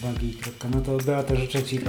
Odwagi 0.00 0.30
i 0.30 0.34
kropka. 0.34 0.68
No 0.68 0.80
to 0.80 0.96
Beata, 0.96 1.36
życzę 1.36 1.62
Ci. 1.62 1.80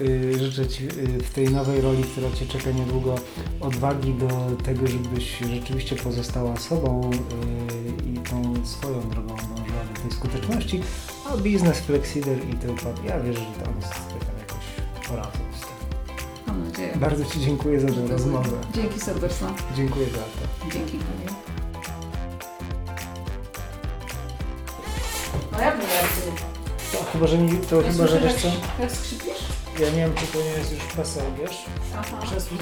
Y, 0.00 0.38
życzę 0.38 0.66
Ci 0.66 0.84
y, 0.84 0.90
w 1.22 1.30
tej 1.30 1.50
nowej 1.50 1.80
roli, 1.80 2.02
która 2.02 2.30
Cię 2.30 2.46
czeka 2.46 2.70
niedługo, 2.70 3.14
odwagi 3.60 4.14
do 4.14 4.56
tego, 4.64 4.86
żebyś 4.86 5.38
rzeczywiście 5.38 5.96
pozostała 5.96 6.56
sobą 6.56 7.10
y, 7.10 8.10
i 8.10 8.18
tą 8.18 8.66
swoją 8.66 9.08
drogą 9.10 9.28
dążyła 9.36 9.84
do 9.94 10.00
tej 10.00 10.10
skuteczności, 10.10 10.80
a 11.26 11.36
biznes 11.36 11.80
Flexider 11.80 12.38
i 12.38 12.70
układ, 12.70 13.04
ja 13.04 13.20
wierzę, 13.20 13.40
że 13.40 13.64
tam 13.64 13.74
sobie 13.82 14.20
tam 14.26 14.38
jakoś 14.38 15.08
poradzą 15.08 15.38
z 15.56 15.60
tym. 15.60 15.74
Mam 16.46 16.64
nadzieję. 16.64 16.96
Bardzo 16.96 17.24
Ci 17.24 17.40
dziękuję 17.40 17.80
za 17.80 17.88
tę 17.88 18.06
rozmowę. 18.08 18.50
Dzięki 18.74 19.00
serdeczne. 19.00 19.48
Dziękuję 19.76 20.06
Beata. 20.06 20.72
Dzięki 20.72 20.98
chyba, 27.14 27.26
że, 27.26 27.38
mi, 27.38 27.58
to 27.58 27.82
chyba, 27.82 28.06
że 28.06 28.20
wiesz 28.20 28.34
co, 28.34 28.48
Jak 28.80 28.92
skrzypisz? 28.92 29.42
ja 29.80 29.90
nie 29.90 29.96
wiem, 29.96 30.14
czy 30.14 30.26
to 30.26 30.38
nie 30.38 30.44
jest 30.50 30.72
już 30.72 30.82
PESEL, 30.84 31.24
wiesz? 31.40 31.64
Aha. 31.98 32.16
Krzesło. 32.22 32.58